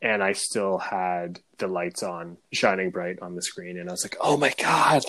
and 0.00 0.22
I 0.22 0.32
still 0.32 0.78
had 0.78 1.40
the 1.58 1.66
lights 1.66 2.02
on, 2.02 2.36
shining 2.52 2.90
bright 2.90 3.20
on 3.20 3.34
the 3.34 3.42
screen, 3.42 3.78
and 3.78 3.88
I 3.88 3.92
was 3.92 4.04
like, 4.04 4.16
"Oh 4.20 4.36
my 4.36 4.52
god, 4.56 5.02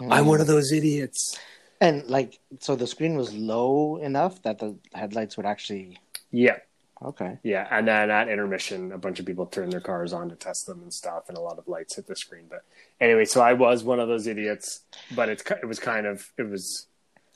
I'm 0.00 0.26
one 0.26 0.40
of 0.40 0.46
those 0.46 0.72
idiots." 0.72 1.38
And 1.80 2.06
like, 2.08 2.38
so 2.60 2.74
the 2.76 2.86
screen 2.86 3.16
was 3.16 3.32
low 3.32 3.96
enough 3.98 4.42
that 4.42 4.58
the 4.58 4.76
headlights 4.94 5.36
would 5.36 5.46
actually. 5.46 5.98
Yeah, 6.32 6.56
Okay. 7.02 7.38
yeah. 7.44 7.68
And 7.70 7.86
then 7.86 8.10
at 8.10 8.28
intermission, 8.28 8.90
a 8.92 8.98
bunch 8.98 9.20
of 9.20 9.26
people 9.26 9.46
turned 9.46 9.72
their 9.72 9.80
cars 9.80 10.12
on 10.12 10.28
to 10.30 10.34
test 10.36 10.66
them 10.66 10.80
and 10.82 10.92
stuff, 10.92 11.28
and 11.28 11.38
a 11.38 11.40
lot 11.40 11.58
of 11.58 11.68
lights 11.68 11.94
hit 11.96 12.06
the 12.08 12.16
screen. 12.16 12.44
But 12.50 12.64
anyway, 13.00 13.24
so 13.24 13.40
I 13.40 13.52
was 13.52 13.84
one 13.84 14.00
of 14.00 14.08
those 14.08 14.26
idiots, 14.26 14.80
but 15.14 15.28
it's 15.28 15.42
it 15.50 15.66
was 15.66 15.78
kind 15.78 16.06
of 16.06 16.32
it 16.36 16.48
was. 16.50 16.86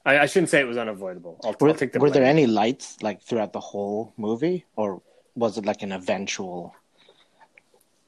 I, 0.05 0.19
I 0.19 0.27
shouldn't 0.27 0.51
say 0.51 0.61
it 0.61 0.67
was 0.67 0.77
unavoidable. 0.79 1.39
I'll, 1.45 1.55
Were, 1.61 1.69
I'll 1.69 1.75
take 1.75 1.93
the 1.93 2.01
were 2.01 2.11
there 2.11 2.25
any 2.25 2.47
lights 2.49 3.01
like 3.03 3.23
throughout 3.23 3.53
the 3.53 3.61
whole 3.61 4.13
movie, 4.17 4.67
or 4.75 5.01
was 5.37 5.57
it 5.59 5.65
like 5.65 5.83
an 5.83 5.93
eventual? 5.93 6.75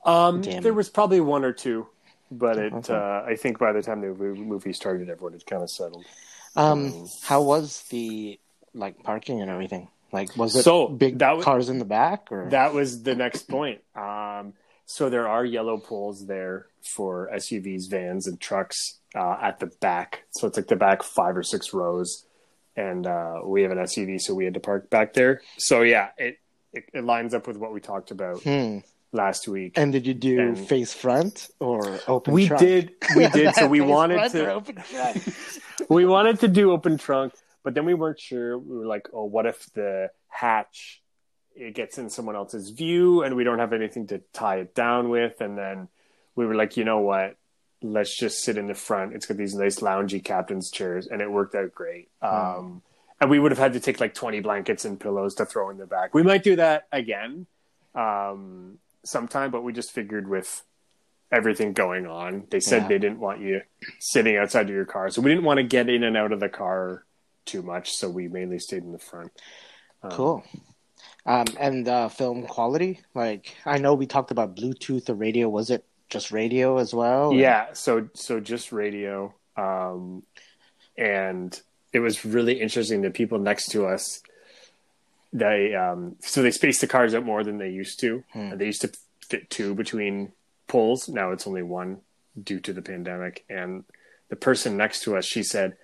Um, 0.04 0.40
Damn. 0.42 0.62
there 0.62 0.74
was 0.74 0.90
probably 0.90 1.20
one 1.20 1.44
or 1.44 1.52
two, 1.52 1.86
but 2.38 2.58
it. 2.58 2.72
Okay. 2.72 2.94
Uh, 2.94 3.22
I 3.22 3.36
think 3.36 3.58
by 3.58 3.72
the 3.72 3.82
time 3.82 4.00
the 4.00 4.08
movie 4.08 4.72
started, 4.72 5.08
everyone 5.10 5.32
had 5.32 5.46
kind 5.46 5.62
of 5.62 5.70
settled. 5.70 6.04
Um, 6.56 7.08
how 7.22 7.42
was 7.42 7.82
the 7.90 8.38
like 8.74 9.02
parking 9.02 9.40
and 9.40 9.50
everything? 9.50 9.88
Like, 10.12 10.36
was 10.36 10.54
it 10.54 10.62
So, 10.62 10.86
big 10.88 11.18
that 11.18 11.36
was- 11.36 11.44
cars 11.44 11.68
in 11.68 11.78
the 11.78 11.84
back, 11.84 12.30
or 12.30 12.48
That 12.50 12.72
was 12.72 13.02
the 13.02 13.14
next 13.16 13.48
point. 13.48 13.80
Um, 13.96 14.52
so 14.86 15.08
there 15.10 15.26
are 15.26 15.44
yellow 15.44 15.78
poles 15.78 16.26
there 16.26 16.66
for 16.94 17.28
SUVs, 17.34 17.88
vans, 17.90 18.26
and 18.28 18.38
trucks 18.40 18.98
uh, 19.14 19.36
at 19.42 19.58
the 19.58 19.66
back. 19.80 20.22
So 20.30 20.46
it's 20.46 20.56
like 20.56 20.68
the 20.68 20.76
back 20.76 21.02
five 21.02 21.36
or 21.36 21.42
six 21.42 21.72
rows, 21.74 22.26
and 22.76 23.06
uh, 23.06 23.40
we 23.44 23.62
have 23.62 23.72
an 23.72 23.78
SUV, 23.78 24.20
so 24.20 24.34
we 24.34 24.44
had 24.44 24.54
to 24.54 24.60
park 24.60 24.90
back 24.90 25.14
there. 25.14 25.40
So 25.58 25.82
yeah, 25.82 26.10
it 26.18 26.38
it, 26.72 26.84
it 26.92 27.04
lines 27.04 27.34
up 27.34 27.46
with 27.48 27.56
what 27.56 27.72
we 27.72 27.80
talked 27.80 28.10
about 28.10 28.42
Hmm. 28.42 28.78
Last 29.14 29.48
week. 29.48 29.78
And 29.78 29.92
did 29.92 30.06
you 30.06 30.14
do 30.14 30.40
And- 30.40 30.58
face 30.68 30.92
front 30.92 31.48
or 31.60 31.98
open? 32.08 32.34
Trunk? 32.34 32.34
We 32.34 32.46
trunk? 32.48 32.60
did, 32.60 32.92
we 33.16 33.28
did. 33.32 33.54
So 33.54 33.66
we 33.66 33.80
wanted 33.80 34.30
to. 34.32 34.62
we 35.88 36.04
wanted 36.04 36.40
to 36.40 36.48
do 36.48 36.72
open 36.72 36.98
trunk, 36.98 37.34
but 37.62 37.74
then 37.74 37.84
we 37.86 37.94
weren't 37.94 38.20
sure. 38.20 38.58
We 38.58 38.78
were 38.78 38.86
like, 38.86 39.08
oh, 39.12 39.24
what 39.24 39.46
if 39.46 39.72
the 39.72 40.10
hatch 40.28 41.00
it 41.56 41.74
gets 41.74 41.98
in 41.98 42.10
someone 42.10 42.34
else's 42.34 42.70
view 42.70 43.22
and 43.22 43.36
we 43.36 43.44
don't 43.44 43.60
have 43.60 43.72
anything 43.72 44.08
to 44.08 44.18
tie 44.32 44.56
it 44.56 44.74
down 44.74 45.08
with? 45.08 45.40
And 45.40 45.56
then 45.56 45.88
we 46.34 46.44
were 46.46 46.54
like, 46.54 46.76
you 46.76 46.84
know 46.84 46.98
what? 47.00 47.36
Let's 47.82 48.16
just 48.18 48.42
sit 48.42 48.56
in 48.56 48.66
the 48.66 48.74
front. 48.74 49.14
It's 49.14 49.26
got 49.26 49.36
these 49.36 49.54
nice 49.54 49.76
loungy 49.80 50.24
captain's 50.24 50.70
chairs, 50.70 51.06
and 51.06 51.20
it 51.20 51.30
worked 51.30 51.54
out 51.54 51.74
great. 51.74 52.08
Um, 52.22 52.82
and 53.20 53.28
we 53.30 53.38
would 53.38 53.52
have 53.52 53.58
had 53.58 53.74
to 53.74 53.80
take 53.80 54.00
like 54.00 54.14
20 54.14 54.40
blankets 54.40 54.84
and 54.86 54.98
pillows 54.98 55.34
to 55.36 55.44
throw 55.44 55.68
in 55.70 55.76
the 55.76 55.86
back. 55.86 56.14
We 56.14 56.22
might 56.22 56.42
do 56.42 56.56
that 56.56 56.88
again 56.90 57.46
um, 57.94 58.78
sometime, 59.04 59.50
but 59.50 59.62
we 59.62 59.72
just 59.72 59.92
figured 59.92 60.28
with 60.28 60.62
everything 61.32 61.72
going 61.72 62.06
on, 62.06 62.46
they 62.50 62.60
said 62.60 62.82
Yeah. 62.82 62.88
they 62.88 62.98
didn't 62.98 63.18
want 63.20 63.40
you 63.40 63.62
sitting 63.98 64.36
outside 64.36 64.68
of 64.68 64.74
your 64.74 64.84
car. 64.84 65.10
So 65.10 65.20
we 65.22 65.30
didn't 65.30 65.44
want 65.44 65.58
to 65.58 65.64
get 65.64 65.88
in 65.88 66.02
and 66.04 66.16
out 66.16 66.32
of 66.32 66.40
the 66.40 66.48
car 66.48 67.04
too 67.44 67.62
much. 67.62 67.92
So 67.92 68.08
we 68.08 68.28
mainly 68.28 68.58
stayed 68.58 68.82
in 68.84 68.92
the 68.92 68.98
front. 68.98 69.32
Um, 70.02 70.10
Cool. 70.10 70.44
Um, 71.26 71.46
and 71.58 71.88
uh, 71.88 72.08
film 72.08 72.46
quality, 72.46 73.00
like 73.14 73.56
I 73.64 73.78
know 73.78 73.94
we 73.94 74.06
talked 74.06 74.30
about 74.30 74.54
Bluetooth 74.56 75.08
or 75.08 75.14
radio. 75.14 75.48
Was 75.48 75.70
it 75.70 75.84
just 76.10 76.30
radio 76.30 76.78
as 76.78 76.94
well? 76.94 77.28
or- 77.30 77.34
Yeah. 77.34 77.72
So, 77.72 78.08
so 78.14 78.40
just 78.40 78.72
radio. 78.72 79.34
Um, 79.56 80.22
and 80.96 81.58
it 81.92 82.00
was 82.00 82.24
really 82.24 82.60
interesting. 82.60 83.00
The 83.02 83.10
people 83.10 83.38
next 83.38 83.68
to 83.72 83.86
us, 83.86 84.22
they, 85.34 85.74
um, 85.74 86.14
so 86.20 86.42
they 86.42 86.52
spaced 86.52 86.80
the 86.80 86.86
cars 86.86 87.12
out 87.14 87.24
more 87.24 87.42
than 87.42 87.58
they 87.58 87.68
used 87.68 87.98
to. 88.00 88.22
Hmm. 88.32 88.56
They 88.56 88.66
used 88.66 88.80
to 88.82 88.92
fit 89.20 89.50
two 89.50 89.74
between 89.74 90.32
poles. 90.68 91.08
Now 91.08 91.32
it's 91.32 91.46
only 91.46 91.62
one 91.64 91.98
due 92.40 92.60
to 92.60 92.72
the 92.72 92.80
pandemic. 92.80 93.44
And 93.50 93.84
the 94.28 94.36
person 94.36 94.76
next 94.76 95.02
to 95.02 95.16
us, 95.16 95.24
she 95.24 95.42
said, 95.42 95.76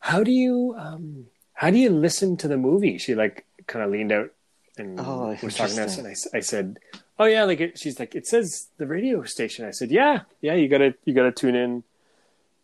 how 0.00 0.24
do 0.24 0.32
you, 0.32 0.74
um, 0.76 1.26
how 1.54 1.70
do 1.70 1.78
you 1.78 1.88
listen 1.90 2.36
to 2.38 2.48
the 2.48 2.56
movie? 2.56 2.98
She 2.98 3.14
like 3.14 3.46
kind 3.68 3.84
of 3.84 3.92
leaned 3.92 4.10
out 4.12 4.30
and 4.76 4.98
Oh, 5.00 5.36
was 5.40 5.54
talking 5.54 5.76
to 5.76 5.84
us. 5.84 5.98
And 5.98 6.08
I, 6.08 6.14
I 6.36 6.40
said, 6.40 6.78
oh 7.18 7.24
yeah, 7.26 7.44
like 7.44 7.60
it, 7.60 7.78
she's 7.78 8.00
like, 8.00 8.14
it 8.16 8.26
says 8.26 8.68
the 8.76 8.86
radio 8.88 9.22
station. 9.22 9.64
I 9.64 9.70
said, 9.70 9.90
yeah, 9.92 10.22
yeah, 10.40 10.54
you 10.54 10.68
gotta, 10.68 10.94
you 11.04 11.14
gotta 11.14 11.32
tune 11.32 11.54
in 11.54 11.84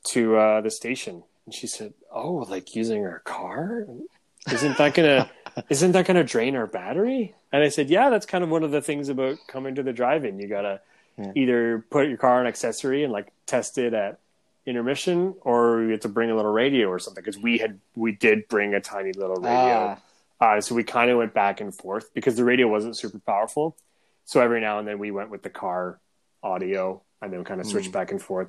to 0.08 0.36
uh, 0.36 0.60
the 0.60 0.70
station. 0.70 1.22
And 1.46 1.54
she 1.54 1.68
said, 1.68 1.94
oh, 2.12 2.44
like 2.48 2.74
using 2.74 3.04
our 3.04 3.20
car? 3.20 3.86
Isn't 4.52 4.76
that 4.78 4.94
gonna, 4.94 5.30
isn't 5.68 5.92
that 5.92 6.06
gonna 6.06 6.24
drain 6.24 6.56
our 6.56 6.66
battery? 6.66 7.34
And 7.52 7.62
I 7.62 7.68
said, 7.68 7.90
yeah, 7.90 8.10
that's 8.10 8.26
kind 8.26 8.42
of 8.44 8.50
one 8.50 8.62
of 8.62 8.70
the 8.70 8.80
things 8.82 9.08
about 9.08 9.38
coming 9.48 9.74
to 9.74 9.82
the 9.82 9.92
drive-in. 9.92 10.38
You 10.38 10.48
gotta 10.48 10.80
Yeah. 11.18 11.32
either 11.34 11.84
put 11.90 12.08
your 12.08 12.16
car 12.16 12.40
on 12.40 12.46
accessory 12.46 13.04
and 13.04 13.12
like 13.12 13.32
test 13.46 13.76
it 13.78 13.92
at 13.92 14.18
intermission, 14.64 15.34
or 15.42 15.82
you 15.82 15.90
have 15.90 16.00
to 16.00 16.08
bring 16.08 16.30
a 16.30 16.36
little 16.36 16.52
radio 16.52 16.88
or 16.88 16.98
something. 16.98 17.22
Because 17.22 17.38
we 17.38 17.58
had, 17.58 17.80
we 17.96 18.12
did 18.12 18.48
bring 18.48 18.74
a 18.74 18.80
tiny 18.80 19.12
little 19.12 19.36
radio. 19.36 19.98
Ah, 20.40 20.54
Uh, 20.56 20.60
so 20.60 20.74
we 20.74 20.82
kind 20.84 21.10
of 21.10 21.18
went 21.18 21.34
back 21.34 21.60
and 21.60 21.74
forth 21.74 22.12
because 22.14 22.34
the 22.36 22.44
radio 22.44 22.66
wasn't 22.66 22.96
super 22.96 23.18
powerful. 23.20 23.76
So 24.24 24.40
every 24.40 24.60
now 24.60 24.78
and 24.78 24.88
then 24.88 24.98
we 24.98 25.10
went 25.10 25.30
with 25.30 25.42
the 25.42 25.50
car 25.50 26.00
audio 26.42 27.02
and 27.20 27.32
then 27.32 27.44
kind 27.44 27.60
of 27.60 27.66
switched 27.66 27.92
back 27.92 28.10
and 28.10 28.20
forth. 28.20 28.48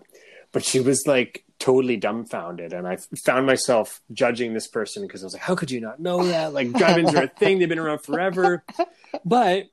But 0.53 0.63
she 0.63 0.79
was 0.79 1.05
like 1.05 1.43
totally 1.59 1.97
dumbfounded. 1.97 2.71
And 2.71 2.87
I 2.87 2.97
found 3.25 3.45
myself 3.45 4.01
judging 4.13 4.53
this 4.53 4.67
person 4.67 5.05
because 5.05 5.23
I 5.23 5.25
was 5.25 5.33
like, 5.33 5.41
how 5.41 5.55
could 5.55 5.71
you 5.71 5.81
not 5.81 5.99
know 5.99 6.25
that? 6.27 6.53
Like 6.53 6.71
drive 6.73 6.97
ins 6.97 7.13
are 7.13 7.23
a 7.23 7.27
thing, 7.39 7.59
they've 7.59 7.67
been 7.67 7.79
around 7.79 7.99
forever. 7.99 8.63
But 9.25 9.67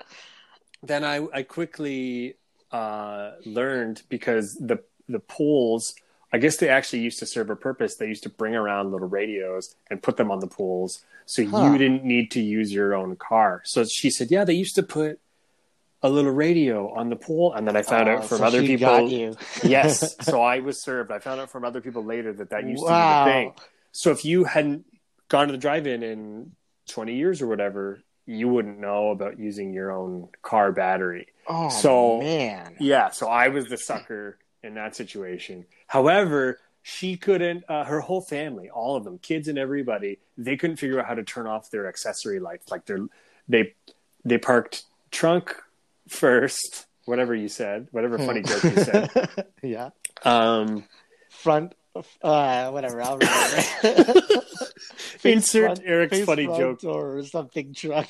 then 0.82 1.04
I, 1.04 1.26
I 1.32 1.42
quickly 1.44 2.34
uh, 2.72 3.32
learned 3.44 4.02
because 4.08 4.54
the, 4.60 4.82
the 5.08 5.20
pools 5.20 5.94
I 6.32 6.38
guess 6.38 6.58
they 6.58 6.68
actually 6.68 7.00
used 7.00 7.18
to 7.18 7.26
serve 7.26 7.50
a 7.50 7.56
purpose. 7.56 7.96
They 7.96 8.06
used 8.06 8.22
to 8.22 8.28
bring 8.28 8.54
around 8.54 8.92
little 8.92 9.08
radios 9.08 9.74
and 9.90 10.02
put 10.02 10.16
them 10.16 10.30
on 10.30 10.38
the 10.40 10.46
pools 10.46 11.02
So 11.26 11.42
Huh. 11.42 11.72
you 11.72 11.78
didn't 11.78 12.04
need 12.04 12.30
to 12.32 12.40
use 12.40 12.72
your 12.72 12.94
own 12.94 13.16
car. 13.16 13.62
So 13.64 13.84
she 13.84 14.10
said, 14.10 14.30
yeah, 14.30 14.44
they 14.44 14.54
used 14.54 14.76
to 14.76 14.82
put 14.82 15.18
a 16.02 16.08
little 16.08 16.30
radio 16.32 16.92
on 16.92 17.10
the 17.10 17.16
pole. 17.16 17.52
And 17.52 17.66
then 17.66 17.76
I 17.76 17.82
found 17.82 18.08
oh, 18.08 18.16
out 18.16 18.24
from 18.26 18.38
so 18.38 18.44
other 18.44 18.62
people. 18.62 19.08
yes. 19.64 20.16
So 20.22 20.42
I 20.42 20.60
was 20.60 20.80
served. 20.82 21.10
I 21.10 21.18
found 21.18 21.40
out 21.40 21.50
from 21.50 21.64
other 21.64 21.80
people 21.80 22.04
later 22.04 22.32
that 22.34 22.50
that 22.50 22.66
used 22.66 22.82
Wow. 22.84 23.24
to 23.24 23.30
be 23.30 23.30
the 23.30 23.34
thing. 23.34 23.52
So 23.92 24.10
if 24.10 24.24
you 24.24 24.44
hadn't 24.44 24.86
gone 25.28 25.48
to 25.48 25.52
the 25.52 25.58
drive-in 25.58 26.02
in 26.02 26.52
20 26.88 27.14
years 27.14 27.42
or 27.42 27.46
whatever, 27.46 28.00
you 28.26 28.48
wouldn't 28.48 28.78
know 28.78 29.10
about 29.10 29.38
using 29.38 29.72
your 29.72 29.92
own 29.92 30.28
car 30.42 30.72
battery. 30.72 31.26
Oh 31.46 31.68
So- 31.68 32.20
man. 32.20 32.76
Yeah, 32.78 33.10
so 33.10 33.28
I 33.28 33.48
was 33.48 33.68
the 33.68 33.76
sucker 33.76 34.38
in 34.62 34.74
that 34.74 34.94
situation. 34.94 35.66
However, 35.86 36.58
she 36.82 37.16
couldn't. 37.16 37.64
Uh, 37.68 37.84
her 37.84 38.00
whole 38.00 38.20
family, 38.22 38.70
all 38.70 38.96
of 38.96 39.04
them, 39.04 39.18
kids 39.18 39.48
and 39.48 39.58
everybody, 39.58 40.18
they 40.38 40.56
couldn't 40.56 40.76
figure 40.76 40.98
out 41.00 41.06
how 41.06 41.14
to 41.14 41.22
turn 41.24 41.46
off 41.46 41.70
their 41.70 41.86
accessory 41.88 42.40
lights. 42.40 42.70
Like 42.70 42.86
their, 42.86 43.00
they, 43.48 43.74
they 44.24 44.38
parked 44.38 44.84
trunk 45.10 45.56
first. 46.10 46.86
Whatever 47.06 47.34
you 47.34 47.48
said, 47.48 47.88
whatever 47.92 48.18
funny 48.18 48.42
joke 48.42 48.62
you 48.62 48.76
said. 48.76 49.10
yeah. 49.62 49.90
Um, 50.22 50.84
Front. 51.30 51.74
Uh, 52.22 52.70
whatever. 52.70 53.02
I'll 53.02 53.18
remember. 53.18 53.62
Insert 55.24 55.64
front- 55.78 55.82
Eric's 55.84 56.20
funny 56.24 56.46
joke. 56.46 56.84
or 56.84 57.24
something. 57.24 57.74
Truck. 57.74 58.08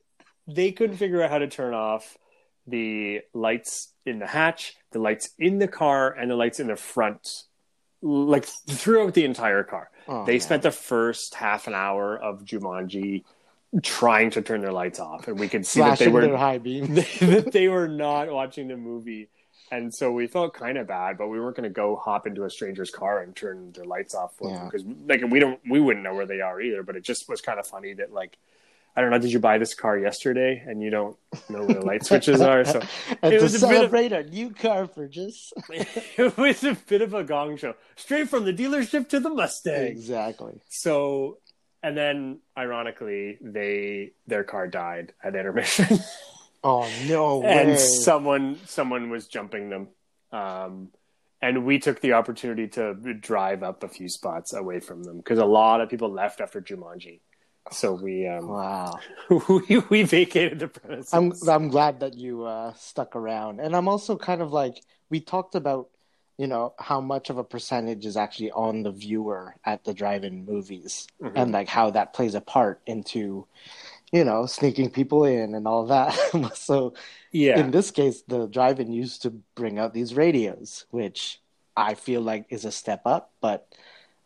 they 0.46 0.72
couldn't 0.72 0.96
figure 0.96 1.22
out 1.22 1.30
how 1.30 1.38
to 1.38 1.48
turn 1.48 1.72
off 1.72 2.18
the 2.66 3.20
lights 3.32 3.92
in 4.04 4.18
the 4.18 4.26
hatch, 4.26 4.76
the 4.90 4.98
lights 4.98 5.30
in 5.38 5.58
the 5.58 5.68
car, 5.68 6.10
and 6.10 6.30
the 6.30 6.36
lights 6.36 6.60
in 6.60 6.66
the 6.66 6.76
front, 6.76 7.44
like 8.02 8.44
throughout 8.44 9.14
the 9.14 9.24
entire 9.24 9.62
car. 9.62 9.90
Oh, 10.08 10.24
they 10.26 10.32
man. 10.32 10.40
spent 10.40 10.62
the 10.62 10.70
first 10.70 11.34
half 11.34 11.66
an 11.68 11.74
hour 11.74 12.16
of 12.16 12.44
Jumanji 12.44 13.24
trying 13.82 14.30
to 14.30 14.42
turn 14.42 14.60
their 14.60 14.72
lights 14.72 15.00
off, 15.00 15.28
and 15.28 15.38
we 15.38 15.48
could 15.48 15.64
see 15.66 15.80
that 15.80 15.98
they 15.98 16.08
were 16.08 16.22
their 16.26 16.36
high 16.36 16.58
beam. 16.66 16.94
that 16.94 17.50
they 17.52 17.68
were 17.68 17.88
not 17.88 18.30
watching 18.30 18.68
the 18.68 18.76
movie. 18.76 19.28
And 19.70 19.94
so 19.94 20.12
we 20.12 20.26
felt 20.26 20.52
kind 20.52 20.76
of 20.76 20.86
bad, 20.86 21.16
but 21.16 21.28
we 21.28 21.40
weren't 21.40 21.56
going 21.56 21.64
to 21.64 21.70
go 21.70 21.96
hop 21.96 22.26
into 22.26 22.44
a 22.44 22.50
stranger's 22.50 22.90
car 22.90 23.20
and 23.22 23.34
turn 23.34 23.72
their 23.72 23.86
lights 23.86 24.14
off 24.14 24.36
for 24.36 24.50
them 24.50 24.66
because, 24.66 24.84
like, 25.06 25.22
we 25.30 25.38
don't, 25.38 25.58
we 25.66 25.80
wouldn't 25.80 26.04
know 26.04 26.14
where 26.14 26.26
they 26.26 26.42
are 26.42 26.60
either. 26.60 26.82
But 26.82 26.96
it 26.96 27.04
just 27.04 27.26
was 27.26 27.40
kind 27.40 27.58
of 27.58 27.66
funny 27.66 27.94
that, 27.94 28.12
like, 28.12 28.36
I 28.94 29.00
don't 29.00 29.10
know, 29.10 29.18
did 29.18 29.32
you 29.32 29.38
buy 29.38 29.56
this 29.56 29.72
car 29.72 29.96
yesterday 29.96 30.62
and 30.66 30.82
you 30.82 30.90
don't 30.90 31.16
know 31.48 31.64
where 31.64 31.80
the 31.80 31.86
light 31.86 32.04
switches 32.04 32.42
are? 32.42 32.62
So 32.66 32.82
it 33.22 33.40
was 33.40 33.54
a 33.62 33.66
bit 33.66 33.76
of- 33.76 33.76
celebrate 33.76 34.12
our 34.12 34.24
new 34.24 34.50
car 34.50 34.86
purchase. 34.86 35.54
it 35.70 36.36
was 36.36 36.62
a 36.64 36.74
bit 36.74 37.00
of 37.00 37.14
a 37.14 37.24
gong 37.24 37.56
show, 37.56 37.74
straight 37.96 38.28
from 38.28 38.44
the 38.44 38.52
dealership 38.52 39.08
to 39.08 39.20
the 39.20 39.30
Mustang. 39.30 39.86
exactly. 39.86 40.60
So, 40.68 41.38
and 41.82 41.96
then 41.96 42.38
ironically, 42.56 43.38
they 43.40 44.12
their 44.26 44.44
car 44.44 44.68
died 44.68 45.12
at 45.22 45.34
intermission. 45.36 45.98
Oh 46.64 46.88
no 47.08 47.38
way! 47.38 47.48
and 47.70 47.76
someone 47.78 48.56
someone 48.66 49.10
was 49.10 49.26
jumping 49.26 49.68
them 49.68 49.88
Um, 50.30 50.90
and 51.40 51.64
we 51.66 51.80
took 51.80 52.00
the 52.00 52.12
opportunity 52.12 52.68
to 52.68 52.94
drive 53.14 53.64
up 53.64 53.82
a 53.82 53.88
few 53.88 54.08
spots 54.08 54.54
away 54.54 54.78
from 54.78 55.02
them 55.02 55.16
because 55.16 55.40
a 55.40 55.44
lot 55.44 55.80
of 55.80 55.90
people 55.90 56.08
left 56.12 56.40
after 56.40 56.60
Jumanji. 56.60 57.18
So 57.72 57.94
we 57.94 58.28
um, 58.28 58.46
Wow. 58.46 58.98
we 59.48 59.78
we 59.90 60.02
vacated 60.04 60.60
the 60.60 60.68
premises. 60.68 61.12
I'm 61.12 61.32
I'm 61.48 61.68
glad 61.68 61.98
that 62.00 62.14
you 62.14 62.44
uh, 62.44 62.74
stuck 62.74 63.16
around, 63.16 63.58
and 63.60 63.74
I'm 63.74 63.88
also 63.88 64.16
kind 64.16 64.40
of 64.40 64.52
like 64.52 64.76
we 65.10 65.18
talked 65.20 65.54
about, 65.56 65.88
you 66.38 66.46
know, 66.46 66.74
how 66.78 67.00
much 67.00 67.30
of 67.30 67.38
a 67.38 67.44
percentage 67.44 68.06
is 68.06 68.16
actually 68.16 68.50
on 68.52 68.82
the 68.82 68.90
viewer 68.90 69.54
at 69.64 69.84
the 69.84 69.94
drive-in 69.94 70.44
movies, 70.44 71.06
Mhm. 71.20 71.32
and 71.36 71.52
like 71.52 71.68
how 71.68 71.90
that 71.90 72.12
plays 72.14 72.34
a 72.34 72.40
part 72.40 72.80
into, 72.86 73.46
you 74.12 74.24
know, 74.24 74.46
sneaking 74.46 74.90
people 74.90 75.24
in 75.24 75.54
and 75.54 75.66
all 75.68 75.86
that. 75.86 76.12
so 76.56 76.94
yeah, 77.32 77.60
in 77.60 77.70
this 77.70 77.90
case, 77.90 78.22
the 78.22 78.46
drive-in 78.46 78.92
used 78.92 79.22
to 79.22 79.30
bring 79.54 79.78
out 79.78 79.92
these 79.94 80.14
radios, 80.14 80.86
which 80.90 81.40
I 81.76 81.94
feel 81.94 82.20
like 82.22 82.46
is 82.50 82.64
a 82.64 82.72
step 82.72 83.02
up, 83.06 83.30
but 83.40 83.68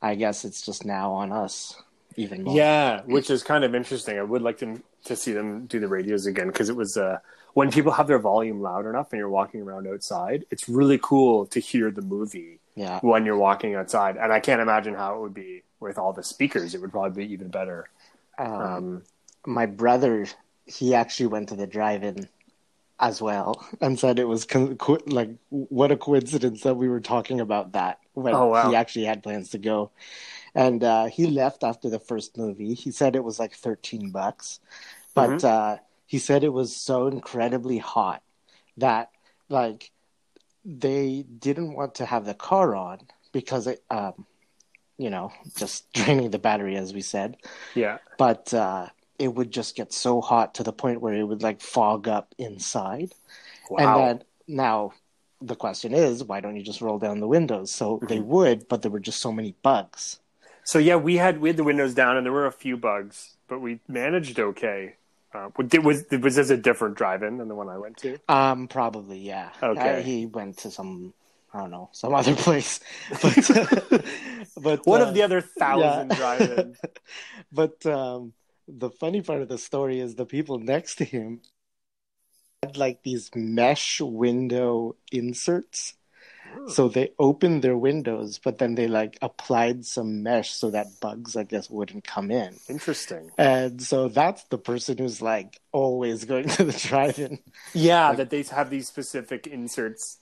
I 0.03 0.15
guess 0.15 0.45
it's 0.45 0.63
just 0.63 0.85
now 0.85 1.13
on 1.13 1.33
us 1.33 1.75
even 2.17 2.43
more. 2.45 2.57
yeah, 2.57 3.03
which 3.05 3.31
is 3.31 3.43
kind 3.43 3.65
of 3.65 3.75
interesting. 3.75 4.19
I 4.19 4.23
would 4.23 4.43
like 4.43 4.59
to 4.59 4.81
to 5.05 5.15
see 5.15 5.33
them 5.33 5.67
do 5.67 5.79
the 5.79 5.87
radios 5.87 6.27
again 6.27 6.49
because 6.49 6.69
it 6.69 6.75
was 6.77 6.97
uh, 6.97 7.19
when 7.57 7.71
people 7.71 7.93
have 7.93 8.07
their 8.07 8.19
volume 8.19 8.61
loud 8.61 8.85
enough 8.85 9.13
and 9.13 9.19
you're 9.19 9.31
walking 9.31 9.63
around 9.63 9.89
outside. 9.89 10.45
It's 10.51 10.69
really 10.69 10.99
cool 11.03 11.47
to 11.47 11.59
hear 11.59 11.91
the 11.91 12.03
movie 12.03 12.61
yeah. 12.75 13.01
when 13.01 13.25
you're 13.25 13.39
walking 13.39 13.75
outside, 13.75 14.19
and 14.19 14.31
I 14.31 14.41
can't 14.41 14.61
imagine 14.61 14.93
how 14.95 15.17
it 15.17 15.21
would 15.23 15.33
be 15.33 15.63
with 15.81 15.97
all 15.97 16.13
the 16.13 16.23
speakers. 16.23 16.75
It 16.75 16.83
would 16.83 16.93
probably 16.93 17.25
be 17.27 17.33
even 17.33 17.49
better. 17.49 17.89
Um, 18.37 18.61
Um, 18.61 19.03
my 19.47 19.65
brother 19.65 20.27
he 20.67 20.95
actually 20.95 21.29
went 21.29 21.49
to 21.49 21.57
the 21.57 21.67
drive-in 21.67 22.29
as 22.99 23.23
well 23.23 23.65
and 23.81 23.99
said 23.99 24.19
it 24.19 24.29
was 24.29 24.45
co- 24.45 24.75
co- 24.75 24.99
like 25.07 25.31
what 25.51 25.91
a 25.93 25.97
coincidence 25.97 26.63
that 26.63 26.77
we 26.77 26.89
were 26.89 27.01
talking 27.01 27.41
about 27.41 27.73
that 27.73 28.01
when 28.13 28.35
Oh, 28.35 28.49
wow. 28.49 28.69
he 28.69 28.75
actually 28.77 29.05
had 29.07 29.23
plans 29.23 29.51
to 29.51 29.59
go 29.59 29.91
and 30.55 30.83
uh, 30.83 31.07
he 31.07 31.27
left 31.27 31.63
after 31.65 31.89
the 31.91 32.01
first 32.01 32.37
movie 32.37 32.75
he 32.75 32.91
said 32.91 33.15
it 33.17 33.25
was 33.25 33.39
like 33.39 33.55
13 33.55 34.11
bucks 34.11 34.61
but 35.15 35.31
Mhm. 35.31 35.45
uh, 35.45 35.77
he 36.07 36.19
said 36.19 36.45
it 36.45 36.53
was 36.53 36.75
so 36.75 37.07
incredibly 37.07 37.79
hot 37.79 38.23
that 38.77 39.11
like 39.49 39.91
they 40.65 41.25
didn't 41.39 41.75
want 41.75 41.97
to 41.97 42.07
have 42.07 42.25
the 42.25 42.35
car 42.35 42.75
on 42.75 42.99
because 43.33 43.67
it 43.67 43.83
um 43.91 44.27
you 44.99 45.11
know 45.11 45.33
just 45.57 45.93
draining 45.93 46.31
the 46.31 46.39
battery 46.39 46.77
as 46.77 46.93
we 46.93 47.01
said 47.01 47.37
yeah, 47.75 47.99
but 48.19 48.53
uh, 48.55 48.89
it 49.19 49.29
would 49.29 49.51
just 49.51 49.77
get 49.77 49.93
so 49.93 50.21
hot 50.21 50.55
to 50.55 50.63
the 50.63 50.73
point 50.73 51.01
where 51.01 51.15
it 51.15 51.25
would 51.25 51.43
like 51.43 51.61
fog 51.61 52.09
up 52.09 52.35
inside. 52.39 53.13
wow. 53.71 53.79
And 53.79 54.21
then 54.21 54.25
now 54.49 54.93
the 55.41 55.57
question 55.57 55.95
is, 55.95 56.25
why 56.25 56.41
don't 56.41 56.57
you 56.57 56.63
just 56.63 56.81
roll 56.81 56.99
down 56.99 57.21
the 57.21 57.29
windows? 57.29 57.71
So 57.71 58.01
they 58.09 58.21
would, 58.21 58.69
but 58.69 58.83
there 58.83 58.91
were 58.91 59.01
just 59.01 59.21
so 59.21 59.33
many 59.33 59.55
bugs. 59.63 60.21
So 60.65 60.79
yeah, 60.79 60.97
we 60.97 61.17
had 61.17 61.41
we 61.41 61.49
had 61.49 61.57
the 61.57 61.65
windows 61.65 61.95
down, 61.95 62.17
and 62.17 62.27
there 62.27 62.33
were 62.33 62.47
a 62.47 62.53
few 62.53 62.77
bugs, 62.77 63.37
but 63.47 63.61
we 63.61 63.81
managed 63.87 64.41
okay. 64.41 64.97
Uh, 65.37 65.51
was 65.57 65.71
was 65.85 66.05
was 66.23 66.35
this 66.37 66.51
a 66.51 66.57
different 66.57 66.97
drive-in 66.97 67.37
than 67.39 67.49
the 67.49 67.55
one 67.55 67.69
I 67.69 67.79
went 67.79 67.99
to? 67.99 68.19
Um, 68.29 68.69
probably 68.69 69.19
yeah. 69.19 69.51
Okay. 69.63 69.99
Uh, 69.99 70.03
he 70.03 70.27
went 70.27 70.59
to 70.59 70.71
some, 70.71 71.13
I 71.53 71.61
don't 71.61 71.71
know, 71.71 71.91
some 71.93 72.15
other 72.15 72.35
place, 72.47 72.81
but 73.23 74.05
but 74.57 74.87
One 74.87 75.03
uh, 75.03 75.07
of 75.07 75.15
the 75.15 75.23
other 75.23 75.41
thousand 75.41 76.11
yeah. 76.11 76.17
drive-ins. 76.17 76.79
but 77.53 77.85
um, 77.87 78.33
the 78.67 78.91
funny 78.91 79.21
part 79.21 79.43
of 79.43 79.49
the 79.49 79.59
story 79.59 80.01
is 80.01 80.15
the 80.15 80.27
people 80.27 80.59
next 80.59 80.97
to 80.97 81.05
him 81.05 81.43
had 82.63 82.77
like 82.77 83.03
these 83.03 83.31
mesh 83.35 84.01
window 84.01 84.97
inserts. 85.13 85.95
So 86.69 86.89
they 86.89 87.11
opened 87.19 87.63
their 87.63 87.77
windows, 87.77 88.39
but 88.43 88.59
then 88.59 88.75
they 88.75 88.89
like 88.89 89.19
applied 89.23 89.85
some 89.85 90.23
mesh 90.23 90.51
so 90.51 90.71
that 90.71 90.87
bugs, 91.01 91.37
I 91.37 91.45
guess, 91.45 91.71
wouldn't 91.71 92.05
come 92.05 92.31
in. 92.31 92.57
Interesting. 92.69 93.31
And 93.39 93.81
so 93.83 94.09
that's 94.09 94.43
the 94.45 94.59
person 94.59 94.99
who's 94.99 95.23
like 95.23 95.61
always 95.73 96.25
going 96.25 96.49
to 96.57 96.65
the 96.65 96.73
drive-in. 96.73 97.39
Yeah, 97.75 98.13
that 98.15 98.31
they 98.31 98.43
have 98.43 98.71
these 98.71 98.89
specific 98.89 99.47
inserts. 99.47 100.19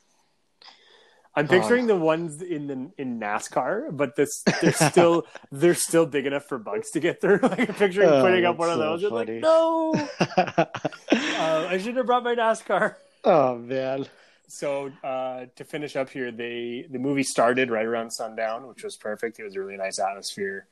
I'm 1.37 1.49
picturing 1.49 1.89
the 1.89 1.97
ones 1.97 2.41
in 2.41 2.69
the 2.69 2.93
in 2.97 3.19
NASCAR, 3.19 3.89
but 3.97 4.15
this 4.15 4.45
they're 4.63 4.73
still 4.91 5.27
they're 5.51 5.75
still 5.75 6.07
big 6.07 6.27
enough 6.27 6.45
for 6.45 6.59
bugs 6.59 6.91
to 6.93 7.01
get 7.01 7.21
through. 7.21 7.39
Like 7.43 7.69
I'm 7.69 7.75
picturing 7.75 8.09
Oh, 8.09 8.23
putting 8.23 8.45
up 8.45 8.57
one 8.57 8.71
of 8.71 8.79
those. 8.79 9.03
You're 9.03 9.11
like, 9.11 9.29
no, 9.29 9.95
uh, 10.37 10.65
I 11.11 11.79
should 11.79 11.97
have 11.97 12.07
brought 12.07 12.23
my 12.23 12.35
NASCAR. 12.37 12.95
oh 13.25 13.57
man. 13.57 14.07
So 14.47 14.93
uh, 15.03 15.47
to 15.57 15.65
finish 15.65 15.97
up 15.97 16.11
here, 16.11 16.31
they 16.31 16.87
the 16.89 16.99
movie 16.99 17.23
started 17.23 17.71
right 17.71 17.87
around 17.87 18.11
sundown, 18.11 18.67
which 18.67 18.85
was 18.85 18.97
perfect. 18.97 19.39
It 19.39 19.45
was 19.45 19.57
a 19.57 19.61
really 19.61 19.77
nice 19.77 19.99
atmosphere. 19.99 20.67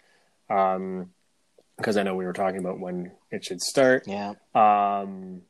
Um, 0.50 1.10
because 1.76 1.96
I 1.96 2.02
know 2.02 2.14
we 2.14 2.24
were 2.24 2.32
talking 2.32 2.60
about 2.60 2.78
when 2.78 3.12
it 3.30 3.44
should 3.44 3.60
start. 3.60 4.06
Yeah. 4.06 4.34
Um, 4.54 5.42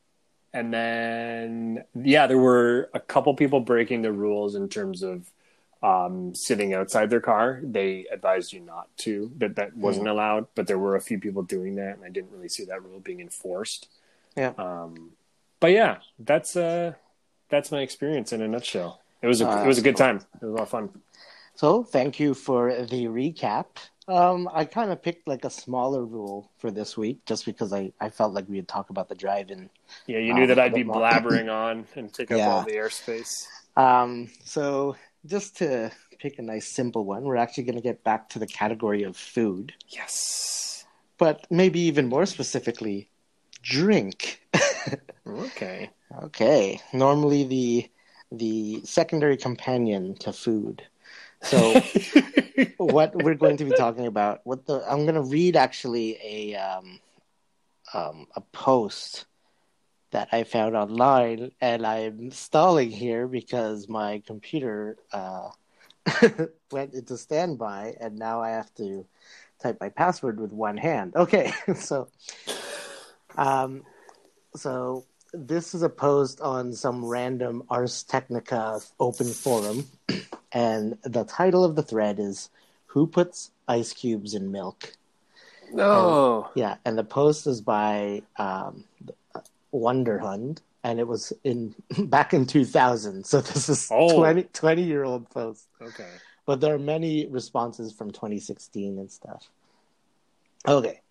and 0.53 0.73
then 0.73 1.85
yeah, 1.95 2.27
there 2.27 2.39
were 2.39 2.91
a 2.95 3.01
couple 3.01 3.35
people 3.35 3.61
breaking 3.61 4.03
the 4.03 4.13
rules 4.13 4.55
in 4.55 4.69
terms 4.69 5.03
of 5.03 5.31
um, 5.83 6.35
sitting 6.35 6.75
outside 6.75 7.11
their 7.11 7.21
car. 7.21 7.61
They 7.63 8.07
advised 8.11 8.53
you 8.53 8.61
not 8.61 8.89
to; 8.99 9.33
that 9.39 9.57
that 9.57 9.77
wasn't 9.77 10.09
allowed. 10.09 10.47
But 10.55 10.67
there 10.67 10.79
were 10.79 10.97
a 10.97 11.01
few 11.01 11.19
people 11.19 11.43
doing 11.43 11.77
that, 11.77 11.97
and 11.97 12.05
I 12.05 12.09
didn't 12.09 12.31
really 12.31 12.49
see 12.49 12.65
that 12.67 12.83
rule 12.83 13.01
being 13.01 13.21
enforced. 13.21 13.89
Yeah. 14.37 14.53
Um, 14.59 15.13
but 15.59 15.73
yeah, 15.73 15.99
that's 16.19 16.57
uh, 16.57 16.95
that's 17.53 17.71
my 17.71 17.81
experience 17.83 18.33
in 18.33 18.43
a 18.43 18.49
nutshell. 18.49 19.01
It 19.21 19.29
was 19.29 19.41
a 19.41 19.49
Uh, 19.49 19.62
it 19.65 19.67
was 19.69 19.79
a 19.79 19.83
good 19.83 19.97
time. 19.97 20.17
It 20.17 20.43
was 20.43 20.51
a 20.51 20.55
lot 20.55 20.62
of 20.62 20.69
fun. 20.71 20.91
So 21.55 21.85
thank 21.85 22.19
you 22.19 22.35
for 22.35 22.75
the 22.87 23.05
recap. 23.07 23.67
Um, 24.09 24.49
I 24.53 24.65
kind 24.65 24.91
of 24.91 25.01
picked 25.01 25.29
like 25.29 25.45
a 25.45 25.51
smaller 25.51 26.05
rule 26.05 26.51
for 26.59 26.71
this 26.73 26.97
week 26.97 27.19
just 27.27 27.45
because 27.47 27.73
I, 27.73 27.93
I 28.01 28.09
felt 28.09 28.33
like 28.35 28.49
we 28.49 28.57
would 28.57 28.67
talk 28.67 28.91
about 28.91 29.09
the 29.09 29.15
drive-in. 29.15 29.71
Yeah, 30.07 30.19
you 30.19 30.35
knew 30.35 30.43
Um, 30.43 30.49
that 30.49 30.59
I'd 30.59 30.75
be 30.75 30.83
more. 30.83 30.97
blabbering 30.97 31.49
on 31.53 31.87
and 31.95 32.12
take 32.12 32.33
up 32.33 32.38
Yeah. 32.38 32.51
all 32.51 32.62
the 32.65 32.73
airspace. 32.73 33.31
Um, 33.77 34.29
so 34.45 34.97
just 35.27 35.57
to 35.59 35.93
pick 36.19 36.38
a 36.38 36.43
nice 36.43 36.67
simple 36.75 37.05
one, 37.05 37.23
we're 37.23 37.37
actually 37.37 37.65
going 37.65 37.77
to 37.77 37.83
get 37.83 38.03
back 38.03 38.29
to 38.31 38.38
the 38.41 38.47
category 38.47 39.03
of 39.05 39.17
food, 39.17 39.73
Yes. 39.88 40.85
but 41.19 41.47
maybe 41.51 41.79
even 41.81 42.09
more 42.09 42.27
specifically, 42.27 43.09
drink. 43.62 44.41
Okay. 45.25 45.91
Okay, 46.25 46.81
normally 46.92 47.44
the 47.44 47.90
the 48.31 48.81
secondary 48.85 49.37
companion 49.37 50.14
to 50.16 50.33
food. 50.33 50.83
So 51.42 51.81
what 52.77 53.14
we're 53.14 53.35
going 53.35 53.57
to 53.59 53.64
be 53.64 53.72
talking 53.72 54.07
about 54.07 54.40
what 54.44 54.66
the 54.66 54.83
i'm 54.88 55.03
going 55.03 55.16
to 55.16 55.22
read 55.22 55.57
actually 55.57 56.18
a 56.22 56.55
um, 56.55 57.01
um, 57.94 58.27
a 58.37 58.40
post 58.40 59.27
that 60.12 60.29
i 60.33 60.44
found 60.44 60.77
online 60.77 61.51
and 61.61 61.87
i'm 61.87 62.31
stalling 62.31 62.90
here 62.90 63.27
because 63.27 63.88
my 63.88 64.22
computer 64.27 64.96
uh, 65.12 65.48
went 66.70 66.94
into 66.94 67.16
standby 67.16 67.96
and 68.01 68.16
now 68.18 68.40
i 68.40 68.51
have 68.51 68.72
to 68.75 69.05
type 69.62 69.79
my 69.81 69.88
password 69.88 70.40
with 70.40 70.53
one 70.53 70.77
hand. 70.77 71.14
Okay. 71.14 71.53
So 71.77 72.09
um 73.37 73.85
so 74.55 75.07
this 75.33 75.75
is 75.75 75.83
a 75.83 75.88
post 75.88 76.40
on 76.40 76.73
some 76.73 77.05
random 77.05 77.62
ars 77.71 78.03
technica 78.03 78.81
open 79.01 79.27
forum 79.27 79.87
and 80.53 80.99
the 81.03 81.25
title 81.25 81.64
of 81.64 81.75
the 81.77 81.83
thread 81.83 82.18
is 82.18 82.51
"Who 82.87 83.07
puts 83.07 83.51
ice 83.68 83.92
cubes 83.92 84.35
in 84.35 84.53
milk?" 84.53 84.97
No. 85.73 86.51
Yeah, 86.55 86.77
and 86.85 86.99
the 86.99 87.05
post 87.05 87.47
is 87.47 87.61
by 87.62 88.23
um, 88.37 88.85
Wonderhund, 89.73 90.59
and 90.85 91.01
it 91.01 91.07
was 91.07 91.33
in 91.45 91.75
back 91.99 92.35
in 92.35 92.47
2000. 92.47 93.25
So 93.25 93.40
this 93.40 93.68
is 93.68 93.88
Oh. 93.90 94.16
20, 94.16 94.45
20 94.45 94.83
year 94.83 95.05
old 95.05 95.29
post, 95.31 95.68
Okay. 95.81 96.11
but 96.45 96.61
there 96.61 96.75
are 96.75 96.79
many 96.79 97.27
responses 97.27 97.92
from 97.92 98.11
2016 98.11 98.99
and 98.99 99.11
stuff. 99.11 99.49
Okay. 100.66 101.02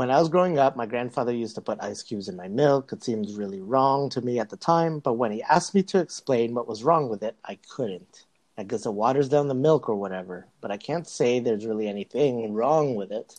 When 0.00 0.10
I 0.10 0.18
was 0.18 0.30
growing 0.30 0.58
up, 0.58 0.76
my 0.76 0.86
grandfather 0.86 1.30
used 1.30 1.56
to 1.56 1.60
put 1.60 1.78
ice 1.82 2.02
cubes 2.02 2.30
in 2.30 2.34
my 2.34 2.48
milk. 2.48 2.90
It 2.90 3.04
seemed 3.04 3.28
really 3.36 3.60
wrong 3.60 4.08
to 4.08 4.22
me 4.22 4.38
at 4.38 4.48
the 4.48 4.56
time, 4.56 4.98
but 4.98 5.18
when 5.18 5.30
he 5.30 5.42
asked 5.42 5.74
me 5.74 5.82
to 5.82 5.98
explain 5.98 6.54
what 6.54 6.66
was 6.66 6.82
wrong 6.82 7.10
with 7.10 7.22
it, 7.22 7.36
I 7.44 7.58
couldn't. 7.68 8.24
I 8.56 8.62
guess 8.62 8.86
it 8.86 8.94
waters 8.94 9.28
down 9.28 9.48
the 9.48 9.54
milk 9.54 9.90
or 9.90 9.96
whatever, 9.96 10.46
but 10.62 10.70
I 10.70 10.78
can't 10.78 11.06
say 11.06 11.38
there's 11.38 11.66
really 11.66 11.86
anything 11.86 12.54
wrong 12.54 12.94
with 12.94 13.12
it. 13.12 13.38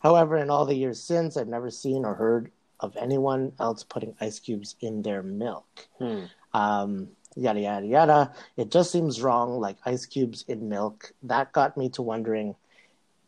However, 0.00 0.36
in 0.36 0.50
all 0.50 0.66
the 0.66 0.74
years 0.74 1.00
since, 1.00 1.36
I've 1.36 1.46
never 1.46 1.70
seen 1.70 2.04
or 2.04 2.14
heard 2.14 2.50
of 2.80 2.96
anyone 2.96 3.52
else 3.60 3.84
putting 3.84 4.16
ice 4.20 4.40
cubes 4.40 4.74
in 4.80 5.02
their 5.02 5.22
milk. 5.22 5.86
Hmm. 6.00 6.24
Um, 6.54 7.08
yada, 7.36 7.60
yada, 7.60 7.86
yada. 7.86 8.32
It 8.56 8.72
just 8.72 8.90
seems 8.90 9.22
wrong, 9.22 9.60
like 9.60 9.76
ice 9.86 10.06
cubes 10.06 10.44
in 10.48 10.68
milk. 10.68 11.12
That 11.22 11.52
got 11.52 11.76
me 11.76 11.88
to 11.90 12.02
wondering 12.02 12.56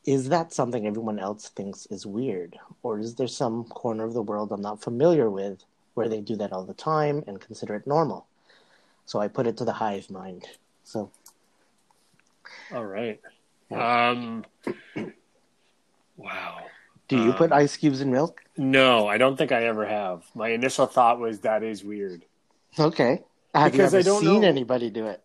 is 0.05 0.29
that 0.31 0.53
something 0.53 0.87
everyone 0.87 1.19
else 1.19 1.49
thinks 1.51 1.87
is 1.87 2.07
weird? 2.07 2.59
Or 2.83 2.99
is 2.99 3.15
there 3.17 3.29
some 3.29 3.65
corner 3.65 4.05
of 4.05 4.15
the 4.15 4.23
world 4.23 4.51
I'm 4.53 4.63
not 4.63 4.83
familiar 4.83 5.29
with 5.31 5.63
where 5.95 6.09
they 6.09 6.21
do 6.21 6.37
that 6.37 6.53
all 6.53 6.65
the 6.65 6.75
time 6.75 7.23
and 7.27 7.41
consider 7.41 7.75
it 7.75 7.87
normal? 7.87 8.27
So 9.05 9.21
I 9.21 9.29
put 9.29 9.47
it 9.47 9.57
to 9.59 9.65
the 9.65 9.73
hive 9.73 10.11
mind. 10.11 10.47
So 10.85 11.11
All 12.73 12.87
right. 12.87 13.21
Um. 13.71 14.45
Wow. 16.17 16.59
do 17.09 17.17
you 17.23 17.33
put 17.33 17.53
Um, 17.53 17.59
ice 17.59 17.77
cubes 17.77 18.01
in 18.01 18.11
milk? 18.11 18.41
No, 18.57 19.07
I 19.07 19.17
don't 19.19 19.37
think 19.37 19.53
I 19.53 19.65
ever 19.65 19.87
have. 19.87 20.25
My 20.35 20.49
initial 20.49 20.87
thought 20.87 21.19
was 21.19 21.41
that 21.41 21.63
is 21.63 21.85
weird. 21.85 22.25
Okay. 22.79 23.23
Have 23.55 23.73
Because 23.73 23.93
you 23.93 23.99
I 23.99 24.01
ever 24.01 24.03
don't 24.11 24.21
seen 24.21 24.41
know- 24.43 24.49
anybody 24.49 24.91
do 24.91 25.07
it? 25.07 25.23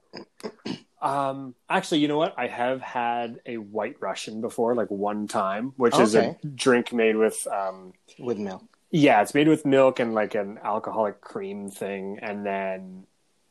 Um, 1.02 1.56
actually, 1.70 2.00
you 2.00 2.08
know 2.08 2.18
what? 2.18 2.34
I 2.38 2.48
have 2.48 2.82
had 2.82 3.40
a 3.46 3.58
White 3.58 3.98
Russian 4.00 4.42
before, 4.42 4.76
like 4.76 4.90
one 4.90 5.28
time, 5.28 5.74
which 5.78 5.98
is 6.00 6.16
a 6.16 6.38
drink 6.56 6.94
made 6.94 7.16
with 7.16 7.46
um, 7.48 7.94
With 8.18 8.38
milk. 8.38 8.64
Yeah, 8.92 9.22
it's 9.22 9.34
made 9.34 9.48
with 9.48 9.66
milk 9.66 10.00
and 10.00 10.14
like 10.14 10.36
an 10.36 10.60
alcoholic 10.64 11.22
cream 11.22 11.70
thing, 11.70 12.20
and 12.22 12.46
then 12.46 13.06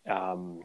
um, 0.09 0.63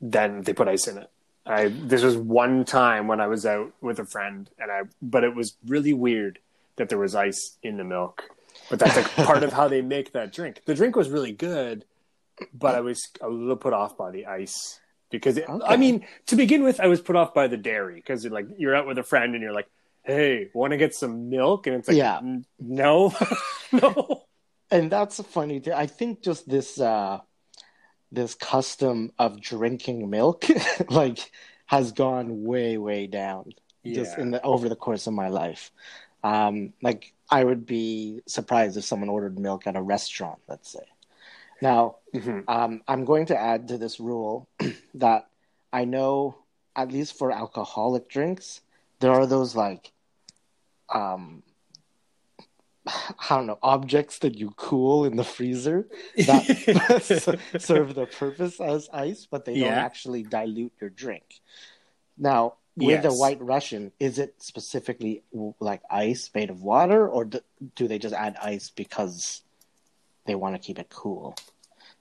then 0.00 0.42
they 0.42 0.52
put 0.52 0.68
ice 0.68 0.86
in 0.86 0.98
it. 0.98 1.10
I 1.44 1.68
this 1.68 2.02
was 2.02 2.16
one 2.16 2.64
time 2.64 3.08
when 3.08 3.20
I 3.20 3.26
was 3.26 3.44
out 3.44 3.72
with 3.80 3.98
a 3.98 4.06
friend, 4.06 4.48
and 4.58 4.70
I 4.70 4.82
but 5.00 5.24
it 5.24 5.34
was 5.34 5.56
really 5.66 5.92
weird 5.92 6.38
that 6.76 6.88
there 6.88 6.98
was 6.98 7.14
ice 7.14 7.56
in 7.62 7.76
the 7.76 7.84
milk. 7.84 8.22
But 8.70 8.78
that's 8.78 8.96
like 8.96 9.26
part 9.26 9.42
of 9.42 9.52
how 9.52 9.68
they 9.68 9.82
make 9.82 10.12
that 10.12 10.32
drink. 10.32 10.62
The 10.66 10.74
drink 10.74 10.94
was 10.94 11.10
really 11.10 11.32
good, 11.32 11.84
but 12.54 12.74
I 12.74 12.80
was 12.80 13.08
a 13.20 13.28
little 13.28 13.56
put 13.56 13.72
off 13.72 13.96
by 13.96 14.10
the 14.10 14.26
ice 14.26 14.78
because 15.12 15.36
it, 15.36 15.48
Okay. 15.48 15.64
I 15.66 15.76
mean, 15.76 16.06
to 16.26 16.36
begin 16.36 16.64
with, 16.64 16.80
I 16.80 16.88
was 16.88 17.00
put 17.00 17.14
off 17.16 17.34
by 17.34 17.46
the 17.46 17.56
dairy 17.56 17.96
because 17.96 18.26
like 18.26 18.46
you're 18.58 18.74
out 18.74 18.86
with 18.86 18.98
a 18.98 19.04
friend 19.04 19.34
and 19.34 19.42
you're 19.42 19.54
like, 19.54 19.68
"Hey, 20.02 20.50
want 20.54 20.72
to 20.72 20.76
get 20.78 20.94
some 20.94 21.30
milk?" 21.30 21.66
And 21.68 21.76
it's 21.76 21.88
like, 21.88 21.96
Yeah. 21.96 22.20
No, 22.58 23.14
no." 23.72 24.24
and 24.70 24.90
that's 24.90 25.20
funny 25.22 25.60
too. 25.60 25.72
I 25.72 25.86
think 25.86 26.22
just 26.22 26.48
this 26.48 26.80
uh 26.80 27.20
this 28.10 28.34
custom 28.34 29.12
of 29.18 29.40
drinking 29.40 30.10
milk 30.10 30.46
like 30.90 31.30
has 31.66 31.92
gone 31.92 32.44
way 32.44 32.76
way 32.78 33.06
down 33.06 33.52
just 33.86 34.18
in 34.18 34.30
the 34.30 34.42
over 34.42 34.68
the 34.68 34.76
course 34.76 35.06
of 35.06 35.14
my 35.14 35.28
life. 35.28 35.70
Um 36.24 36.72
like 36.82 37.14
I 37.30 37.44
would 37.44 37.66
be 37.66 38.20
surprised 38.26 38.76
if 38.76 38.84
someone 38.84 39.08
ordered 39.08 39.38
milk 39.38 39.66
at 39.66 39.76
a 39.76 39.82
restaurant, 39.82 40.40
let's 40.48 40.70
say. 40.72 40.84
Now, 41.62 41.98
Mhm. 42.12 42.44
um, 42.48 42.82
I'm 42.88 43.04
going 43.04 43.26
to 43.26 43.38
add 43.38 43.68
to 43.68 43.78
this 43.78 44.00
rule 44.00 44.48
that 44.94 45.28
I 45.72 45.84
know, 45.84 46.34
at 46.74 46.90
least 46.90 47.16
for 47.16 47.30
alcoholic 47.30 48.08
drinks, 48.08 48.62
there 48.98 49.12
are 49.12 49.26
those 49.26 49.54
like, 49.54 49.92
um, 50.88 51.44
I 52.86 53.28
don't 53.30 53.46
know, 53.46 53.60
objects 53.62 54.18
that 54.18 54.34
you 54.34 54.50
cool 54.56 55.04
in 55.04 55.14
the 55.14 55.24
freezer 55.24 55.86
that 56.16 56.44
serve 57.60 57.94
the 57.94 58.06
purpose 58.06 58.60
as 58.60 58.88
ice, 58.92 59.28
but 59.30 59.44
they 59.44 59.56
don't 59.56 59.78
actually 59.78 60.24
dilute 60.24 60.72
your 60.80 60.90
drink. 60.90 61.40
Now, 62.18 62.54
with 62.76 63.02
the 63.02 63.12
White 63.12 63.40
Russian, 63.40 63.92
is 64.00 64.18
it 64.18 64.42
specifically 64.42 65.22
like 65.60 65.82
ice 65.88 66.28
made 66.34 66.50
of 66.50 66.62
water, 66.62 67.08
or 67.08 67.24
do, 67.26 67.40
do 67.76 67.86
they 67.86 67.98
just 68.00 68.14
add 68.14 68.36
ice 68.42 68.68
because 68.68 69.42
they 70.24 70.34
want 70.34 70.54
to 70.56 70.58
keep 70.58 70.78
it 70.80 70.90
cool? 70.90 71.36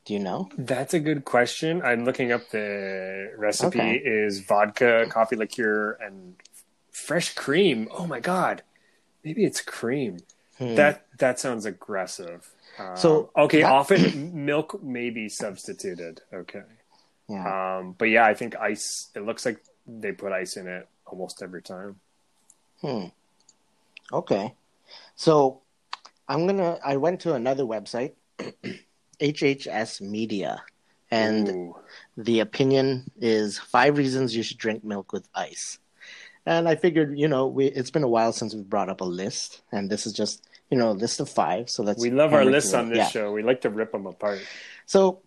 Do 0.06 0.14
you 0.14 0.20
know? 0.20 0.50
That's 0.58 0.94
a 0.94 1.00
good 1.00 1.26
question. 1.26 1.82
I'm 1.84 2.06
looking 2.06 2.32
up 2.32 2.50
the 2.50 3.34
recipe 3.38 3.80
Okay. 3.80 3.96
is 3.98 4.40
vodka, 4.40 5.06
coffee 5.10 5.36
liqueur, 5.36 5.92
and 6.02 6.36
fresh 6.92 7.34
cream. 7.36 7.88
Oh 7.92 8.08
my 8.08 8.20
god, 8.20 8.64
maybe 9.24 9.46
it's 9.46 9.62
cream. 9.62 10.18
Hmm. 10.58 10.76
That 10.76 11.06
that 11.20 11.40
sounds 11.40 11.66
aggressive. 11.66 12.50
Um, 12.80 12.98
So, 12.98 13.30
okay, 13.38 13.62
that- 13.62 13.72
often 13.72 14.46
milk 14.46 14.82
may 14.82 15.12
be 15.12 15.30
substituted. 15.30 16.22
Okay, 16.34 16.64
yeah. 17.30 17.78
um, 17.78 17.94
but 17.98 18.06
yeah, 18.06 18.26
I 18.26 18.34
think 18.34 18.56
ice. 18.56 19.10
It 19.16 19.22
looks 19.24 19.46
like 19.46 19.60
they 19.86 20.12
put 20.14 20.32
ice 20.32 20.58
in 20.58 20.68
it 20.68 20.88
almost 21.06 21.44
every 21.44 21.62
time. 21.62 22.00
Hmm. 22.82 23.06
Okay. 24.12 24.56
So 25.16 25.62
I'm 26.28 26.48
gonna. 26.48 26.80
I 26.84 26.98
went 26.98 27.20
to 27.22 27.34
another 27.36 27.64
website, 27.66 28.14
HHS 29.22 30.02
Media, 30.02 30.64
and 31.12 31.50
Ooh. 31.50 31.76
the 32.18 32.40
opinion 32.40 33.10
is 33.20 33.60
five 33.60 33.98
reasons 33.98 34.36
you 34.36 34.44
should 34.44 34.58
drink 34.58 34.84
milk 34.84 35.14
with 35.14 35.28
ice. 35.36 35.80
And 36.46 36.68
I 36.68 36.76
figured, 36.76 37.18
you 37.18 37.28
know, 37.28 37.46
we 37.48 37.68
it's 37.68 37.92
been 37.92 38.04
a 38.04 38.10
while 38.10 38.34
since 38.34 38.56
we've 38.56 38.68
brought 38.68 38.90
up 38.90 39.02
a 39.02 39.06
list, 39.06 39.62
and 39.72 39.90
this 39.90 40.08
is 40.08 40.14
just 40.14 40.48
you 40.72 40.78
know 40.78 40.90
a 40.92 40.98
list 40.98 41.20
of 41.20 41.30
five. 41.30 41.70
So 41.70 41.84
let's 41.84 42.02
we 42.02 42.10
love 42.10 42.34
our 42.34 42.46
lists 42.46 42.74
on 42.74 42.90
this 42.90 42.98
Yeah. 42.98 43.10
show. 43.10 43.32
We 43.32 43.44
like 43.44 43.62
to 43.62 43.70
rip 43.70 43.92
them 43.92 44.08
apart. 44.08 44.42
So, 44.88 45.22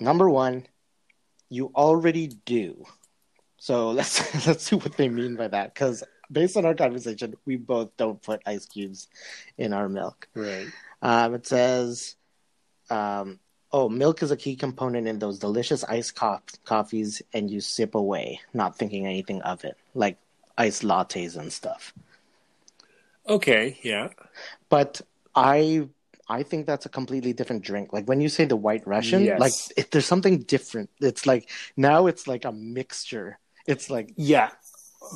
number 0.00 0.28
one, 0.28 0.66
you 1.48 1.70
already 1.76 2.28
do. 2.44 2.84
So 3.58 3.90
let's 3.98 4.46
let's 4.46 4.64
see 4.64 4.76
what 4.76 4.96
they 4.96 5.08
mean 5.08 5.36
by 5.36 5.46
that. 5.48 5.72
Because 5.72 6.02
based 6.32 6.56
on 6.56 6.64
our 6.66 6.74
conversation, 6.74 7.34
we 7.44 7.56
both 7.56 7.96
don't 7.96 8.20
put 8.20 8.42
ice 8.44 8.66
cubes 8.66 9.06
in 9.56 9.72
our 9.72 9.88
milk. 9.88 10.28
Right. 10.34 10.66
Um, 11.00 11.34
it 11.34 11.46
says, 11.46 12.16
um, 12.92 13.40
"Oh, 13.72 13.88
milk 13.88 14.22
is 14.22 14.30
a 14.30 14.36
key 14.36 14.56
component 14.56 15.08
in 15.08 15.18
those 15.18 15.38
delicious 15.38 15.82
iced 15.84 16.14
co- 16.14 16.42
coffees, 16.64 17.22
and 17.32 17.50
you 17.50 17.60
sip 17.60 17.94
away, 17.94 18.40
not 18.52 18.76
thinking 18.78 19.06
anything 19.06 19.40
of 19.42 19.64
it, 19.64 19.76
like 19.94 20.18
iced 20.58 20.82
lattes 20.82 21.36
and 21.36 21.52
stuff." 21.52 21.92
Okay. 23.28 23.78
Yeah. 23.82 24.08
But 24.68 25.00
I 25.34 25.88
I 26.28 26.42
think 26.42 26.66
that's 26.66 26.86
a 26.86 26.88
completely 26.88 27.32
different 27.32 27.62
drink. 27.64 27.92
Like 27.92 28.06
when 28.06 28.20
you 28.20 28.28
say 28.28 28.44
the 28.44 28.56
White 28.56 28.86
Russian, 28.86 29.24
Yes. 29.24 29.40
like 29.40 29.52
it, 29.76 29.90
there's 29.90 30.06
something 30.06 30.38
different. 30.42 30.90
It's 31.00 31.26
like 31.26 31.48
now 31.76 32.06
it's 32.06 32.26
like 32.26 32.44
a 32.44 32.52
mixture. 32.52 33.38
It's 33.66 33.90
like 33.90 34.12
Yeah. 34.16 34.50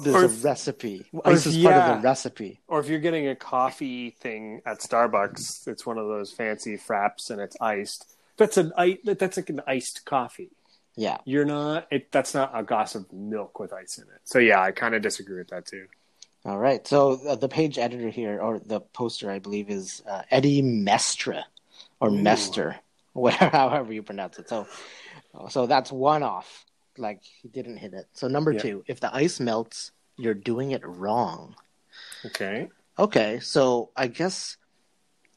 There's 0.03 0.15
Or 0.17 0.23
a 0.23 0.25
if- 0.27 0.45
recipe. 0.45 1.07
Ice 1.25 1.47
if- 1.47 1.55
is 1.55 1.63
part 1.63 1.75
of 1.77 2.03
the 2.03 2.09
recipe. 2.09 2.61
Or 2.69 2.81
if 2.81 2.89
you're 2.89 2.99
getting 2.99 3.29
a 3.29 3.37
coffee 3.37 4.11
thing 4.11 4.63
at 4.67 4.79
Starbucks, 4.81 5.67
it's 5.69 5.87
one 5.87 5.99
of 5.99 6.07
those 6.07 6.33
fancy 6.33 6.77
fraps 6.77 7.31
and 7.31 7.41
it's 7.41 7.57
iced. 7.61 8.07
That's 8.37 8.57
an 8.57 8.73
that's 9.05 9.37
like 9.37 9.49
an 9.51 9.63
iced 9.67 10.05
coffee. 10.05 10.51
Yeah. 10.95 11.19
You're 11.25 11.45
not. 11.45 11.87
It, 11.91 12.11
that's 12.13 12.35
not 12.35 12.51
a 12.55 12.63
glass 12.63 12.95
of 12.95 13.11
milk 13.13 13.59
with 13.59 13.73
ice 13.73 13.99
in 13.99 14.05
it. 14.05 14.21
So 14.25 14.39
yeah, 14.39 14.61
I 14.61 14.73
kind 14.73 14.95
of 14.95 15.03
disagree 15.03 15.39
with 15.39 15.49
that 15.49 15.67
too. 15.67 15.87
All 16.45 16.59
right. 16.59 16.87
So 16.87 17.21
uh, 17.27 17.35
the 17.37 17.49
page 17.49 17.77
editor 17.79 18.09
here, 18.09 18.41
or 18.41 18.59
the 18.59 18.81
poster, 18.81 19.31
I 19.31 19.39
believe, 19.41 19.69
is 19.71 20.03
uh, 20.09 20.23
Eddie 20.31 20.63
Mestre 20.63 21.43
or 22.01 22.09
Ooh. 22.09 22.13
Mester, 22.23 22.77
whatever, 23.15 23.57
however 23.57 23.93
you 23.93 24.03
pronounce 24.03 24.39
it. 24.39 24.49
So, 24.49 24.67
so 25.51 25.67
that's 25.67 25.91
one 25.91 26.23
off. 26.23 26.65
Like 26.99 27.23
he 27.25 27.49
didn't 27.49 27.77
hit 27.79 27.95
it. 27.95 28.07
So 28.13 28.29
number 28.29 28.53
Yeah. 28.53 28.61
two, 28.61 28.85
if 28.87 29.01
the 29.01 29.15
ice 29.15 29.41
melts, 29.41 29.93
you're 30.17 30.35
doing 30.35 30.71
it 30.73 30.83
wrong. 30.85 31.55
Okay. 32.25 32.69
Okay, 32.99 33.41
so 33.41 33.91
I 33.97 34.07
guess 34.07 34.57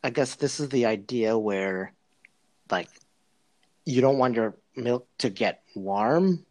I 0.04 0.10
guess 0.12 0.36
this 0.36 0.60
is 0.62 0.69
the 0.69 0.86
idea 0.86 1.38
where 1.38 1.93
like 2.72 2.88
you 3.86 4.02
don't 4.02 4.17
want 4.17 4.36
your 4.36 4.56
milk 4.76 5.08
to 5.19 5.30
get 5.30 5.62
warm, 5.76 6.45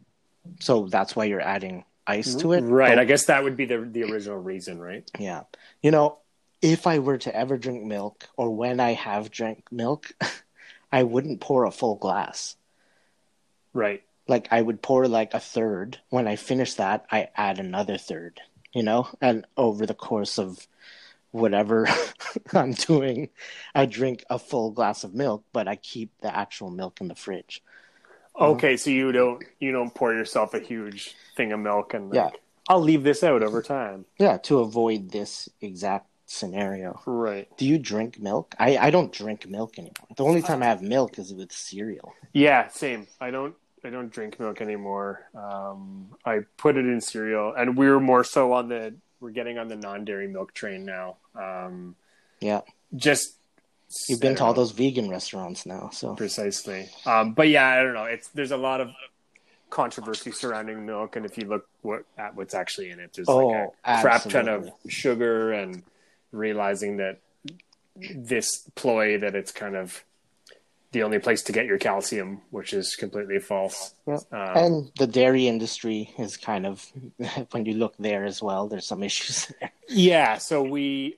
so 0.59 0.85
that's 0.87 1.15
why 1.15 1.25
you're 1.25 1.41
adding 1.41 1.83
ice 2.05 2.35
to 2.35 2.53
it. 2.53 2.61
Right. 2.61 2.89
But- 2.91 2.99
I 2.99 3.05
guess 3.05 3.25
that 3.25 3.43
would 3.43 3.57
be 3.57 3.65
the 3.65 3.79
the 3.79 4.03
original 4.03 4.37
reason, 4.37 4.79
right? 4.79 5.09
yeah. 5.17 5.43
You 5.81 5.89
know, 5.91 6.19
if 6.61 6.85
I 6.85 6.99
were 6.99 7.17
to 7.19 7.35
ever 7.35 7.57
drink 7.57 7.83
milk 7.85 8.27
or 8.37 8.49
when 8.51 8.79
I 8.79 8.93
have 8.93 9.31
drank 9.31 9.71
milk, 9.71 10.11
I 10.91 11.03
wouldn't 11.03 11.39
pour 11.41 11.65
a 11.65 11.71
full 11.71 11.95
glass. 11.95 12.55
Right. 13.73 14.03
Like 14.29 14.47
I 14.51 14.61
would 14.61 14.81
pour 14.81 15.07
like 15.07 15.33
a 15.33 15.39
third. 15.39 15.99
When 16.09 16.27
I 16.27 16.35
finish 16.35 16.75
that, 16.75 17.05
I 17.11 17.29
add 17.35 17.59
another 17.59 17.97
third, 17.97 18.39
you 18.73 18.83
know? 18.83 19.07
And 19.19 19.45
over 19.57 19.85
the 19.85 19.95
course 19.95 20.37
of 20.37 20.67
whatever 21.31 21.87
I'm 22.53 22.73
doing, 22.73 23.29
I 23.73 23.87
drink 23.87 24.23
a 24.29 24.39
full 24.39 24.71
glass 24.71 25.03
of 25.03 25.13
milk, 25.13 25.43
but 25.51 25.67
I 25.67 25.75
keep 25.75 26.11
the 26.21 26.35
actual 26.35 26.69
milk 26.69 27.01
in 27.01 27.07
the 27.07 27.15
fridge. 27.15 27.63
Okay. 28.39 28.77
So 28.77 28.91
you 28.91 29.11
don't 29.11 29.43
you 29.59 29.71
don't 29.71 29.93
pour 29.93 30.13
yourself 30.13 30.53
a 30.53 30.59
huge 30.59 31.15
thing 31.35 31.51
of 31.51 31.59
milk 31.59 31.93
and 31.93 32.09
like, 32.09 32.15
Yeah. 32.15 32.29
I'll 32.69 32.79
leave 32.81 33.01
this 33.03 33.23
out 33.23 33.41
over 33.41 33.63
time. 33.63 34.05
Yeah, 34.19 34.37
to 34.43 34.59
avoid 34.59 35.09
this 35.09 35.49
exact 35.59 36.05
scenario. 36.27 37.01
Right. 37.07 37.49
Do 37.57 37.65
you 37.65 37.79
drink 37.79 38.19
milk? 38.19 38.53
I, 38.59 38.77
I 38.77 38.89
don't 38.91 39.11
drink 39.11 39.49
milk 39.49 39.79
anymore. 39.79 40.07
The 40.15 40.23
only 40.23 40.43
time 40.43 40.61
I 40.61 40.67
have 40.67 40.83
milk 40.83 41.17
is 41.17 41.33
with 41.33 41.51
cereal. 41.51 42.13
Yeah, 42.31 42.67
same. 42.67 43.07
I 43.19 43.31
don't 43.31 43.55
I 43.83 43.89
don't 43.89 44.11
drink 44.11 44.39
milk 44.39 44.61
anymore. 44.61 45.27
Um, 45.35 46.09
I 46.25 46.39
put 46.57 46.77
it 46.77 46.85
in 46.85 47.01
cereal, 47.01 47.53
and 47.57 47.77
we're 47.77 47.99
more 47.99 48.23
so 48.23 48.53
on 48.53 48.69
the 48.69 48.95
we're 49.19 49.31
getting 49.31 49.57
on 49.57 49.67
the 49.67 49.75
non 49.75 50.05
dairy 50.05 50.27
milk 50.27 50.53
train 50.53 50.85
now. 50.85 51.17
Um, 51.35 51.95
Yeah. 52.39 52.61
just 52.95 53.35
You've 54.07 54.21
been 54.21 54.35
to 54.35 54.43
all 54.43 54.53
know, 54.53 54.61
those 54.61 54.71
vegan 54.71 55.09
restaurants 55.09 55.65
now, 55.65 55.89
so 55.91 56.15
precisely. 56.15 56.89
Um, 57.05 57.33
but 57.33 57.49
yeah, 57.49 57.67
I 57.67 57.81
don't 57.83 57.93
know. 57.95 58.05
It's 58.05 58.27
there's 58.29 58.51
a 58.51 58.57
lot 58.57 58.81
of 58.81 58.89
controversy 59.69 60.31
surrounding 60.31 60.85
milk, 60.85 61.15
and 61.15 61.25
if 61.25 61.37
you 61.37 61.45
look 61.45 61.67
what 61.81 62.03
at 62.17 62.35
what's 62.35 62.53
actually 62.53 62.91
in 62.91 62.99
it, 62.99 63.13
there's 63.13 63.27
Oh, 63.27 63.47
like 63.47 63.71
a 63.83 64.01
crap 64.01 64.23
ton 64.23 64.47
of 64.47 64.69
sugar, 64.87 65.53
and 65.53 65.83
realizing 66.31 66.97
that 66.97 67.19
this 67.95 68.69
ploy 68.75 69.17
that 69.19 69.35
it's 69.35 69.51
kind 69.51 69.75
of 69.75 70.03
the 70.91 71.03
only 71.03 71.19
place 71.19 71.43
to 71.43 71.51
get 71.51 71.65
your 71.65 71.77
calcium, 71.77 72.41
which 72.49 72.73
is 72.73 72.95
completely 72.95 73.39
false. 73.39 73.93
Yep. 74.07 74.19
Um, 74.31 74.57
and 74.57 74.91
the 74.97 75.07
dairy 75.07 75.47
industry 75.47 76.13
is 76.17 76.35
kind 76.37 76.65
of 76.65 76.85
when 77.51 77.65
you 77.65 77.73
look 77.75 77.95
there 77.99 78.25
as 78.25 78.41
well. 78.41 78.67
There's 78.67 78.87
some 78.87 79.03
issues 79.03 79.45
there. 79.59 79.71
Yeah, 79.87 80.37
so 80.37 80.63
we 80.63 81.17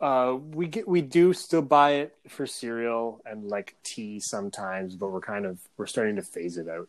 uh 0.00 0.36
we 0.52 0.66
get 0.66 0.86
we 0.86 1.00
do 1.00 1.32
still 1.32 1.62
buy 1.62 1.92
it 1.92 2.14
for 2.28 2.46
cereal 2.46 3.20
and 3.24 3.48
like 3.48 3.74
tea 3.82 4.20
sometimes, 4.20 4.96
but 4.96 5.10
we're 5.10 5.20
kind 5.20 5.46
of 5.46 5.58
we're 5.76 5.86
starting 5.86 6.16
to 6.16 6.22
phase 6.22 6.56
it 6.58 6.68
out. 6.68 6.88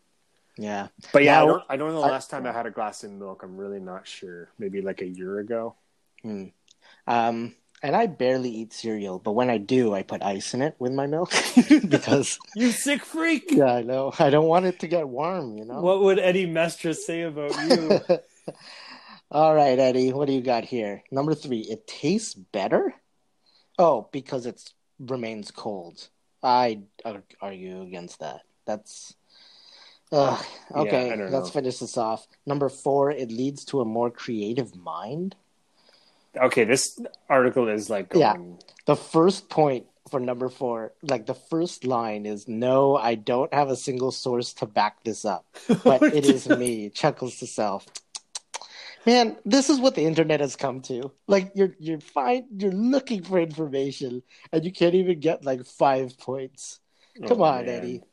Yeah, 0.57 0.89
But 1.11 1.23
yeah, 1.23 1.41
I 1.41 1.45
don't 1.45 1.63
I 1.69 1.77
don't 1.77 1.89
know 1.93 2.01
the 2.01 2.07
I- 2.07 2.11
last 2.11 2.29
time 2.29 2.45
I 2.45 2.51
had 2.51 2.67
a 2.67 2.71
glass 2.71 3.03
of 3.03 3.11
milk. 3.11 3.41
I'm 3.43 3.57
really 3.57 3.79
not 3.79 4.05
sure. 4.05 4.49
Maybe 4.59 4.81
like 4.81 5.01
a 5.01 5.07
year 5.07 5.39
ago. 5.39 5.75
Hmm. 6.21 6.45
Um, 7.07 7.55
and 7.83 7.95
I 7.95 8.07
barely 8.07 8.49
eat 8.49 8.73
cereal, 8.73 9.19
but 9.19 9.33
when 9.33 9.49
I 9.49 9.57
do, 9.59 9.93
I 9.93 10.01
put 10.03 10.23
ice 10.23 10.53
in 10.53 10.61
it 10.61 10.75
with 10.79 10.93
my 10.93 11.05
milk 11.05 11.31
because 11.89 12.39
You 12.55 12.71
sick 12.71 13.03
freak. 13.05 13.51
yeah, 13.51 13.73
I 13.75 13.81
know 13.83 14.13
I 14.17 14.29
don't 14.29 14.47
want 14.47 14.65
it 14.65 14.79
to 14.79 14.87
get 14.87 15.07
warm. 15.07 15.57
You 15.57 15.65
know. 15.65 15.81
What 15.81 16.01
would 16.01 16.17
Eddie 16.19 16.47
Mestra 16.47 16.95
say 16.95 17.21
about 17.23 17.51
you? 17.69 17.99
All 19.31 19.53
right, 19.55 19.77
Eddie, 19.77 20.13
what 20.13 20.27
do 20.27 20.33
you 20.33 20.41
got 20.41 20.63
here? 20.63 21.03
Number 21.11 21.33
three, 21.35 21.59
it 21.61 21.85
tastes 21.87 22.33
better. 22.33 22.93
Oh, 23.79 24.07
because 24.11 24.45
it 24.45 24.61
remains 24.99 25.49
cold. 25.51 26.07
I 26.43 26.81
argue 27.41 27.81
against 27.81 28.19
that. 28.19 28.41
That's. 28.65 29.15
Ugh. 30.11 30.45
Yeah, 30.69 30.81
Okay, 30.81 31.09
don't 31.09 31.31
let's 31.31 31.47
know. 31.47 31.51
finish 31.61 31.79
this 31.79 31.97
off. 31.97 32.27
Number 32.45 32.69
four, 32.69 33.09
it 33.09 33.31
leads 33.31 33.65
to 33.65 33.81
a 33.81 33.85
more 33.85 34.11
creative 34.11 34.75
mind. 34.75 35.35
Okay, 36.35 36.63
this 36.63 36.99
article 37.29 37.67
is 37.69 37.89
like 37.89 38.11
Yeah. 38.13 38.35
The 38.85 38.95
first 38.95 39.49
point 39.49 39.85
for 40.09 40.19
number 40.19 40.49
four, 40.49 40.93
like 41.01 41.25
the 41.25 41.33
first 41.33 41.85
line 41.85 42.25
is 42.25 42.47
no, 42.47 42.95
I 42.97 43.15
don't 43.15 43.53
have 43.53 43.69
a 43.69 43.75
single 43.75 44.11
source 44.11 44.53
to 44.55 44.65
back 44.65 45.03
this 45.03 45.25
up, 45.25 45.45
but 45.83 46.01
it 46.13 46.25
is 46.25 46.47
me, 46.49 46.89
chuckles 46.89 47.37
to 47.39 47.47
self. 47.47 47.85
Man, 49.05 49.37
this 49.45 49.69
is 49.69 49.79
what 49.79 49.95
the 49.95 50.03
internet 50.05 50.39
has 50.39 50.55
come 50.55 50.81
to. 50.83 51.11
Like 51.27 51.51
you're 51.55 51.75
you're 51.79 51.99
fine 51.99 52.45
you're 52.57 52.71
looking 52.71 53.23
for 53.23 53.39
information 53.39 54.23
and 54.51 54.63
you 54.63 54.71
can't 54.71 54.95
even 54.95 55.19
get 55.19 55.43
like 55.43 55.65
five 55.65 56.17
points. 56.17 56.79
Oh, 57.21 57.27
come 57.27 57.41
Oh, 57.41 57.45
on, 57.45 57.65
man. 57.65 57.69
Eddie. 57.69 58.03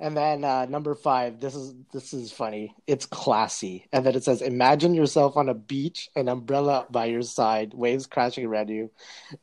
And 0.00 0.16
then 0.16 0.44
uh, 0.44 0.64
number 0.64 0.94
five, 0.94 1.40
this 1.40 1.54
is 1.54 1.74
this 1.92 2.14
is 2.14 2.32
funny. 2.32 2.74
It's 2.86 3.04
classy, 3.04 3.86
and 3.92 4.04
then 4.04 4.14
it 4.16 4.24
says, 4.24 4.40
"Imagine 4.40 4.94
yourself 4.94 5.36
on 5.36 5.50
a 5.50 5.54
beach, 5.54 6.08
an 6.16 6.28
umbrella 6.28 6.86
by 6.90 7.04
your 7.04 7.20
side, 7.20 7.74
waves 7.74 8.06
crashing 8.06 8.46
around 8.46 8.70
you, 8.70 8.90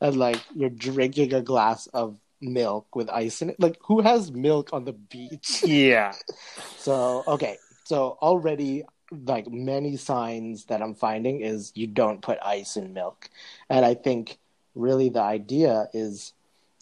and 0.01 0.17
like 0.17 0.41
you're 0.55 0.71
drinking 0.71 1.35
a 1.35 1.41
glass 1.43 1.85
of 1.93 2.17
milk 2.41 2.95
with 2.95 3.09
ice 3.09 3.41
in 3.41 3.51
it. 3.51 3.59
Like 3.59 3.77
who 3.81 4.01
has 4.01 4.31
milk 4.31 4.71
on 4.73 4.85
the 4.85 4.93
beach? 4.93 5.63
Yeah. 5.63 6.13
So 6.77 7.23
okay, 7.27 7.57
so 7.83 8.17
already 8.21 8.83
like 9.11 9.47
many 9.47 9.95
signs 9.95 10.65
that 10.65 10.81
I'm 10.81 10.95
finding 10.95 11.41
is 11.41 11.71
you 11.75 11.87
don't 11.87 12.21
put 12.21 12.39
ice 12.43 12.77
in 12.77 12.93
milk, 12.93 13.29
and 13.69 13.85
I 13.85 13.93
think 13.93 14.39
really 14.73 15.09
the 15.09 15.21
idea 15.21 15.87
is 15.93 16.33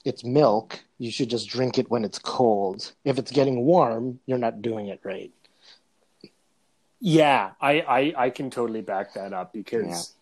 it's 0.05 0.23
milk. 0.23 0.84
You 0.97 1.11
should 1.11 1.29
just 1.29 1.49
drink 1.49 1.77
it 1.77 1.89
when 1.89 2.05
it's 2.05 2.19
cold. 2.19 2.93
If 3.03 3.19
it's 3.19 3.31
getting 3.31 3.61
warm, 3.65 4.19
you're 4.25 4.37
not 4.37 4.61
doing 4.61 4.87
it 4.87 5.01
right. 5.03 5.31
Yeah, 7.01 7.51
I, 7.61 7.81
I 7.81 8.13
I 8.25 8.29
can 8.29 8.49
totally 8.49 8.81
back 8.81 9.13
that 9.13 9.33
up 9.33 9.51
because 9.53 10.13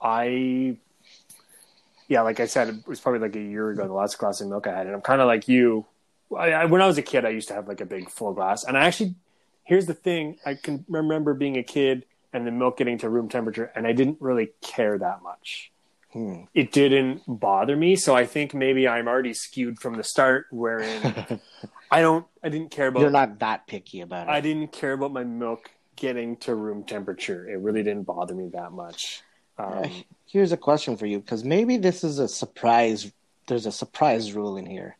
I 0.00 0.76
yeah, 2.08 2.22
like 2.22 2.40
I 2.40 2.46
said, 2.46 2.68
it 2.68 2.86
was 2.86 3.00
probably 3.00 3.20
like 3.20 3.36
a 3.36 3.40
year 3.40 3.70
ago 3.70 3.86
the 3.86 3.92
last 3.92 4.18
glass 4.18 4.40
of 4.40 4.48
milk 4.48 4.66
I 4.66 4.76
had, 4.76 4.86
and 4.86 4.94
I'm 4.94 5.02
kind 5.02 5.20
of 5.20 5.26
like 5.26 5.48
you. 5.48 5.86
I, 6.36 6.52
I, 6.52 6.64
when 6.66 6.82
I 6.82 6.86
was 6.86 6.98
a 6.98 7.02
kid, 7.02 7.24
I 7.24 7.30
used 7.30 7.48
to 7.48 7.54
have 7.54 7.68
like 7.68 7.80
a 7.80 7.86
big 7.86 8.10
full 8.10 8.34
glass, 8.34 8.64
and 8.64 8.76
I 8.76 8.84
actually 8.84 9.14
here's 9.64 9.86
the 9.86 9.94
thing: 9.94 10.38
I 10.44 10.54
can 10.54 10.84
remember 10.88 11.34
being 11.34 11.56
a 11.56 11.62
kid 11.62 12.04
and 12.32 12.46
the 12.46 12.50
milk 12.50 12.78
getting 12.78 12.98
to 12.98 13.08
room 13.08 13.28
temperature, 13.28 13.72
and 13.74 13.86
I 13.86 13.92
didn't 13.92 14.18
really 14.20 14.50
care 14.60 14.98
that 14.98 15.22
much. 15.22 15.70
Hmm. 16.12 16.44
It 16.54 16.72
didn't 16.72 17.22
bother 17.26 17.76
me, 17.76 17.96
so 17.96 18.16
I 18.16 18.24
think 18.24 18.54
maybe 18.54 18.88
I'm 18.88 19.08
already 19.08 19.34
skewed 19.34 19.78
from 19.78 19.96
the 19.96 20.04
start, 20.04 20.46
wherein 20.50 21.40
I 21.90 22.00
don't, 22.00 22.26
I 22.42 22.48
didn't 22.48 22.70
care 22.70 22.86
about 22.86 23.00
You're 23.00 23.10
not 23.10 23.38
that 23.40 23.66
picky 23.66 24.00
about 24.00 24.28
it. 24.28 24.30
I 24.30 24.40
didn't 24.40 24.72
care 24.72 24.94
about 24.94 25.12
my 25.12 25.24
milk 25.24 25.70
getting 25.96 26.36
to 26.38 26.54
room 26.54 26.84
temperature. 26.84 27.48
It 27.48 27.58
really 27.58 27.82
didn't 27.82 28.04
bother 28.04 28.34
me 28.34 28.48
that 28.54 28.72
much. 28.72 29.22
Um, 29.58 30.04
Here's 30.26 30.52
a 30.52 30.56
question 30.56 30.96
for 30.96 31.06
you 31.06 31.20
because 31.20 31.44
maybe 31.44 31.76
this 31.76 32.04
is 32.04 32.18
a 32.18 32.28
surprise. 32.28 33.10
There's 33.46 33.66
a 33.66 33.72
surprise 33.72 34.32
rule 34.32 34.56
in 34.56 34.66
here. 34.66 34.96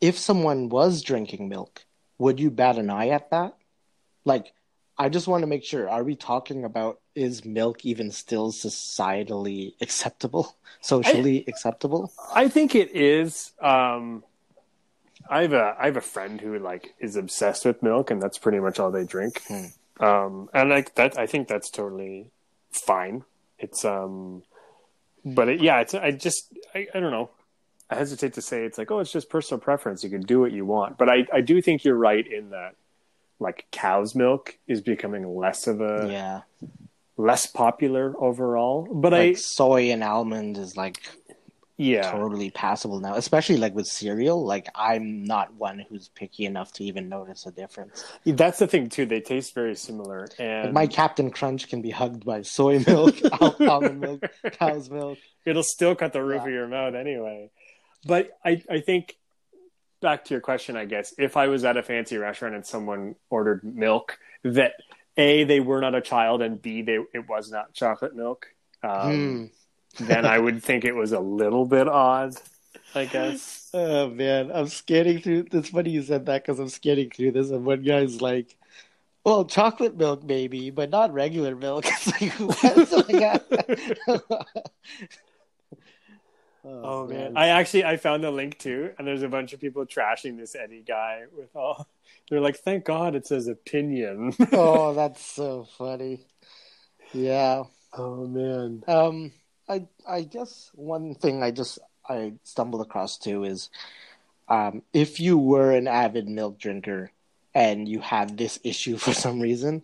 If 0.00 0.18
someone 0.18 0.68
was 0.68 1.02
drinking 1.02 1.48
milk, 1.48 1.84
would 2.18 2.38
you 2.38 2.50
bat 2.50 2.76
an 2.76 2.90
eye 2.90 3.08
at 3.08 3.30
that? 3.30 3.56
Like, 4.24 4.52
I 4.98 5.08
just 5.08 5.28
want 5.28 5.42
to 5.42 5.46
make 5.46 5.64
sure. 5.64 5.88
Are 5.88 6.02
we 6.02 6.16
talking 6.16 6.64
about 6.64 7.00
is 7.14 7.44
milk 7.44 7.84
even 7.84 8.10
still 8.10 8.50
societally 8.50 9.74
acceptable, 9.80 10.56
socially 10.80 11.44
acceptable? 11.46 12.12
I 12.34 12.48
think 12.48 12.74
it 12.74 12.94
is. 12.94 13.52
Um, 13.60 14.24
I 15.30 15.42
have 15.42 15.52
a 15.52 15.76
I 15.78 15.86
have 15.86 15.96
a 15.96 16.02
friend 16.02 16.40
who 16.40 16.58
like 16.58 16.94
is 16.98 17.16
obsessed 17.16 17.64
with 17.64 17.82
milk, 17.82 18.10
and 18.10 18.20
that's 18.20 18.38
pretty 18.38 18.58
much 18.58 18.80
all 18.80 18.90
they 18.90 19.04
drink. 19.04 19.42
Hmm. 19.46 19.64
Um, 20.00 20.50
and 20.52 20.70
like 20.70 20.94
that, 20.96 21.18
I 21.18 21.26
think 21.26 21.48
that's 21.48 21.70
totally 21.70 22.30
fine. 22.72 23.24
It's 23.58 23.84
um, 23.84 24.42
but 25.24 25.48
it, 25.48 25.60
yeah, 25.60 25.80
it's 25.80 25.94
I 25.94 26.10
just 26.10 26.52
I, 26.74 26.88
I 26.92 27.00
don't 27.00 27.12
know. 27.12 27.30
I 27.90 27.94
hesitate 27.94 28.34
to 28.34 28.42
say 28.42 28.64
it's 28.64 28.78
like 28.78 28.90
oh, 28.90 28.98
it's 28.98 29.12
just 29.12 29.30
personal 29.30 29.60
preference. 29.60 30.02
You 30.02 30.10
can 30.10 30.22
do 30.22 30.40
what 30.40 30.50
you 30.50 30.64
want, 30.64 30.98
but 30.98 31.08
I 31.08 31.26
I 31.32 31.40
do 31.40 31.62
think 31.62 31.84
you're 31.84 31.96
right 31.96 32.26
in 32.26 32.50
that 32.50 32.74
like 33.40 33.66
cow's 33.70 34.14
milk 34.14 34.58
is 34.66 34.80
becoming 34.80 35.36
less 35.36 35.66
of 35.66 35.80
a 35.80 36.06
Yeah, 36.10 36.40
less 37.16 37.46
popular 37.46 38.14
overall. 38.18 38.88
But 38.92 39.12
like 39.12 39.20
I 39.20 39.32
soy 39.34 39.90
and 39.92 40.02
almond 40.02 40.58
is 40.58 40.76
like 40.76 41.00
yeah 41.80 42.10
totally 42.10 42.50
passable 42.50 42.98
now, 42.98 43.14
especially 43.14 43.56
like 43.56 43.72
with 43.74 43.86
cereal. 43.86 44.44
Like, 44.44 44.68
I'm 44.74 45.22
not 45.22 45.54
one 45.54 45.84
who's 45.88 46.08
picky 46.08 46.44
enough 46.44 46.72
to 46.72 46.84
even 46.84 47.08
notice 47.08 47.46
a 47.46 47.52
difference. 47.52 48.04
that's 48.26 48.58
the 48.58 48.66
thing 48.66 48.88
too. 48.88 49.06
They 49.06 49.20
taste 49.20 49.54
very 49.54 49.76
similar, 49.76 50.26
and 50.40 50.64
Like 50.66 50.72
my 50.74 50.86
Captain 50.88 51.30
Crunch 51.30 51.68
can 51.68 51.80
be 51.80 51.90
hugged 51.90 52.24
by 52.24 52.42
soy 52.42 52.80
milk, 52.84 53.14
al- 53.40 53.54
almond 53.70 54.00
milk, 54.00 54.24
cow's 54.58 54.90
milk. 54.90 55.18
it'll 55.46 55.62
still 55.62 55.94
cut 55.94 56.12
the 56.12 56.22
roof 56.24 56.42
Yeah. 56.42 56.48
of 56.48 56.52
your 56.52 56.66
mouth 56.66 56.94
anyway. 56.96 57.50
But 58.04 58.30
I, 58.44 58.62
I 58.70 58.80
think 58.80 59.16
back 60.00 60.24
to 60.26 60.34
your 60.34 60.40
question, 60.40 60.76
I 60.76 60.84
guess, 60.84 61.14
if 61.18 61.36
I 61.36 61.48
was 61.48 61.64
at 61.64 61.76
a 61.76 61.82
fancy 61.82 62.16
restaurant 62.16 62.54
and 62.54 62.64
someone 62.64 63.16
ordered 63.30 63.64
milk 63.64 64.18
that 64.44 64.72
A, 65.16 65.44
they 65.44 65.60
were 65.60 65.80
not 65.80 65.94
a 65.94 66.00
child, 66.00 66.42
and 66.42 66.60
B, 66.60 66.82
they 66.82 66.98
it 67.14 67.28
was 67.28 67.50
not 67.50 67.74
chocolate 67.74 68.14
milk, 68.14 68.46
um, 68.82 69.50
Hmm. 69.98 70.04
then 70.04 70.24
I 70.24 70.38
would 70.38 70.62
think 70.62 70.84
it 70.84 70.94
was 70.94 71.12
a 71.12 71.20
little 71.20 71.66
bit 71.66 71.88
odd, 71.88 72.34
I 72.94 73.06
guess. 73.06 73.70
Oh 73.74 74.08
man, 74.08 74.50
I'm 74.52 74.68
scanning 74.68 75.20
through. 75.20 75.46
It's 75.52 75.70
funny 75.70 75.90
you 75.90 76.02
said 76.02 76.26
that 76.26 76.44
because 76.44 76.58
I'm 76.58 76.68
scanning 76.68 77.10
through 77.10 77.32
this, 77.32 77.50
and 77.50 77.64
one 77.64 77.82
guy's 77.82 78.22
like, 78.22 78.56
"Well, 79.24 79.44
chocolate 79.44 79.96
milk 79.96 80.24
maybe, 80.24 80.70
but 80.70 80.90
not 80.90 81.12
regular 81.12 81.56
milk." 81.56 81.84
It's 81.86 82.20
like, 82.20 82.32
what? 82.38 82.88
Like, 86.64 86.74
Oh 86.84 87.06
man, 87.06 87.36
I 87.36 87.48
actually 87.48 87.84
I 87.84 87.96
found 87.96 88.24
the 88.24 88.30
link 88.30 88.58
too, 88.58 88.90
and 88.98 89.06
there's 89.06 89.22
a 89.22 89.28
bunch 89.28 89.52
of 89.52 89.60
people 89.60 89.86
trashing 89.86 90.36
this 90.36 90.54
Eddie 90.54 90.84
guy 90.86 91.24
with 91.36 91.54
all. 91.54 91.86
They're 92.28 92.40
like, 92.40 92.56
"Thank 92.56 92.84
God 92.84 93.14
it 93.14 93.26
says 93.26 93.48
opinion." 93.48 94.34
oh, 94.52 94.94
that's 95.00 95.24
so 95.24 95.64
funny. 95.78 96.26
Yeah. 97.12 97.64
oh 97.94 98.26
man. 98.26 98.82
Um, 98.86 99.32
I 99.68 99.86
I 100.06 100.22
guess 100.22 100.70
one 100.74 101.14
thing 101.14 101.42
I 101.42 101.50
just 101.50 101.78
I 102.08 102.34
stumbled 102.44 102.82
across 102.82 103.18
too 103.18 103.44
is, 103.44 103.70
um, 104.48 104.82
if 104.92 105.20
you 105.20 105.38
were 105.38 105.72
an 105.72 105.88
avid 105.88 106.28
milk 106.28 106.58
drinker 106.58 107.12
and 107.54 107.88
you 107.88 108.00
had 108.00 108.36
this 108.36 108.58
issue 108.64 108.96
for 108.96 109.12
some 109.14 109.40
reason, 109.40 109.82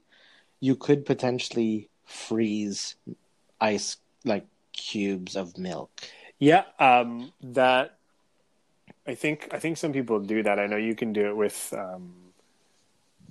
you 0.61 0.77
could 0.77 1.07
potentially 1.07 1.89
freeze 2.07 2.97
ice 3.61 3.97
like 4.25 4.47
cubes 4.73 5.37
of 5.37 5.57
milk. 5.59 5.91
Yeah, 6.39 6.65
um, 6.79 7.33
that 7.43 7.97
I 9.07 9.15
think 9.15 9.49
I 9.53 9.59
think 9.59 9.77
some 9.77 9.93
people 9.93 10.21
do 10.21 10.43
that. 10.43 10.59
I 10.59 10.67
know 10.67 10.77
you 10.77 10.95
can 10.95 11.13
do 11.13 11.27
it 11.29 11.37
with 11.37 11.73
um, 11.77 12.15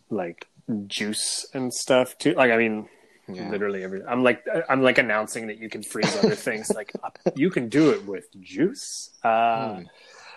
like 0.10 0.48
juice 0.88 1.46
and 1.54 1.74
stuff 1.74 2.18
too. 2.18 2.34
Like 2.34 2.52
I 2.52 2.58
mean, 2.58 2.88
Yeah. 3.28 3.50
literally 3.50 3.84
every. 3.84 4.04
I'm 4.04 4.24
like 4.24 4.46
I'm 4.70 4.82
like 4.82 4.98
announcing 4.98 5.48
that 5.48 5.58
you 5.58 5.70
can 5.70 5.84
freeze 5.84 6.16
other 6.18 6.36
things. 6.36 6.70
Like 6.72 6.92
uh, 7.04 7.10
you 7.36 7.50
can 7.50 7.70
do 7.70 7.92
it 7.92 8.06
with 8.06 8.28
juice. 8.42 9.10
Uh, 9.24 9.76
Hmm. 9.76 9.84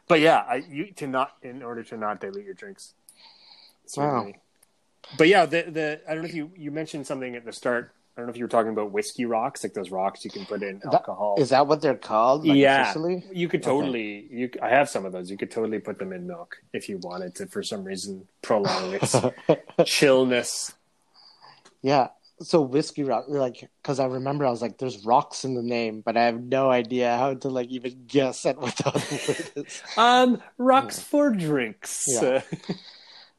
But 0.09 0.21
yeah, 0.21 0.45
I, 0.47 0.57
you 0.71 0.93
to 1.03 1.07
not 1.09 1.33
in 1.43 1.63
order 1.65 1.83
to 1.83 1.97
not 1.97 2.21
dilute 2.21 2.45
your 2.45 2.55
drinks. 2.55 2.95
Wow. 3.97 4.33
But 5.19 5.27
yeah, 5.29 5.47
the 5.47 5.63
the 5.63 6.01
I 6.09 6.15
don't 6.15 6.23
know 6.23 6.29
if 6.29 6.35
you 6.35 6.51
you 6.57 6.71
mentioned 6.71 7.07
something 7.07 7.35
at 7.35 7.45
the 7.45 7.53
start 7.53 7.93
I 8.17 8.21
don't 8.23 8.29
know 8.29 8.31
if 8.31 8.39
you 8.39 8.45
were 8.45 8.49
talking 8.49 8.73
about 8.73 8.93
whiskey 8.93 9.27
rocks, 9.27 9.63
like 9.63 9.75
those 9.75 9.91
rocks 9.91 10.25
you 10.25 10.31
can 10.31 10.47
put 10.47 10.63
in 10.63 10.79
That- 10.85 10.95
alcohol. 10.95 11.35
Is 11.39 11.51
that 11.51 11.67
what 11.67 11.83
they're 11.83 11.95
called? 11.97 12.47
Like, 12.47 12.57
yeah, 12.57 12.83
officially? 12.83 13.25
you 13.31 13.47
could 13.47 13.61
Okay. 13.61 13.71
totally. 13.71 14.27
You, 14.31 14.51
I 14.63 14.71
have 14.71 14.89
some 14.89 15.05
of 15.05 15.13
those. 15.13 15.31
You 15.31 15.37
could 15.37 15.51
totally 15.51 15.81
put 15.81 15.99
them 15.99 16.13
in 16.15 16.27
milk 16.27 16.57
if 16.73 16.89
you 16.89 16.97
wanted 17.03 17.35
to, 17.35 17.47
for 17.47 17.63
some 17.63 17.85
reason, 17.85 18.27
prolong 18.41 18.95
its 18.95 19.15
chillness. 19.85 20.73
Yeah. 21.83 22.09
So 22.41 22.61
whiskey 22.63 23.03
rock, 23.03 23.25
like, 23.29 23.69
because 23.83 23.99
I 23.99 24.07
remember 24.07 24.45
I 24.47 24.51
was 24.51 24.61
like, 24.61 24.77
"There's 24.77 25.07
rocks 25.07 25.45
in 25.45 25.55
the 25.55 25.63
name," 25.63 26.03
but 26.05 26.19
I 26.19 26.25
have 26.25 26.39
no 26.43 26.71
idea 26.71 27.17
how 27.17 27.33
to 27.35 27.49
like 27.49 27.69
even 27.69 28.05
guess 28.07 28.45
at 28.45 28.59
what 28.59 28.77
the 28.77 28.91
word 28.95 29.53
is. 29.67 29.83
Um, 29.97 30.43
rocks 30.59 30.99
for 31.01 31.31
drinks. 31.31 32.05
Yeah. 32.09 32.43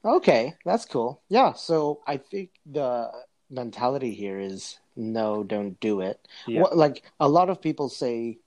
Okay, 0.06 0.54
that's 0.63 0.86
cool. 0.86 1.22
Yeah. 1.28 1.52
So 1.54 2.00
I 2.08 2.16
think 2.18 2.52
the 2.66 3.12
mentality 3.50 4.14
here 4.14 4.40
is 4.40 4.80
no, 4.96 5.44
don't 5.44 5.80
do 5.80 6.02
it. 6.02 6.28
Yeah. 6.48 6.62
What, 6.62 6.78
like 6.78 7.04
a 7.20 7.30
lot 7.30 7.50
of 7.50 7.62
people 7.62 7.90
say, 7.90 8.40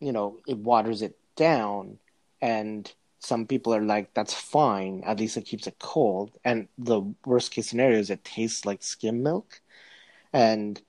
you 0.00 0.12
know, 0.12 0.40
it 0.46 0.58
waters 0.58 1.02
it 1.02 1.16
down, 1.36 1.98
and 2.42 2.92
some 3.20 3.46
people 3.46 3.74
are 3.74 3.82
like, 3.82 4.12
that's 4.12 4.34
fine. 4.34 5.02
At 5.06 5.18
least 5.18 5.36
it 5.36 5.46
keeps 5.46 5.66
it 5.66 5.78
cold. 5.78 6.32
And 6.44 6.68
the 6.76 7.00
worst 7.24 7.52
case 7.52 7.68
scenario 7.68 7.98
is 7.98 8.10
it 8.10 8.24
tastes 8.24 8.66
like 8.66 8.82
skim 8.82 9.22
milk. 9.22 9.60
And 10.32 10.80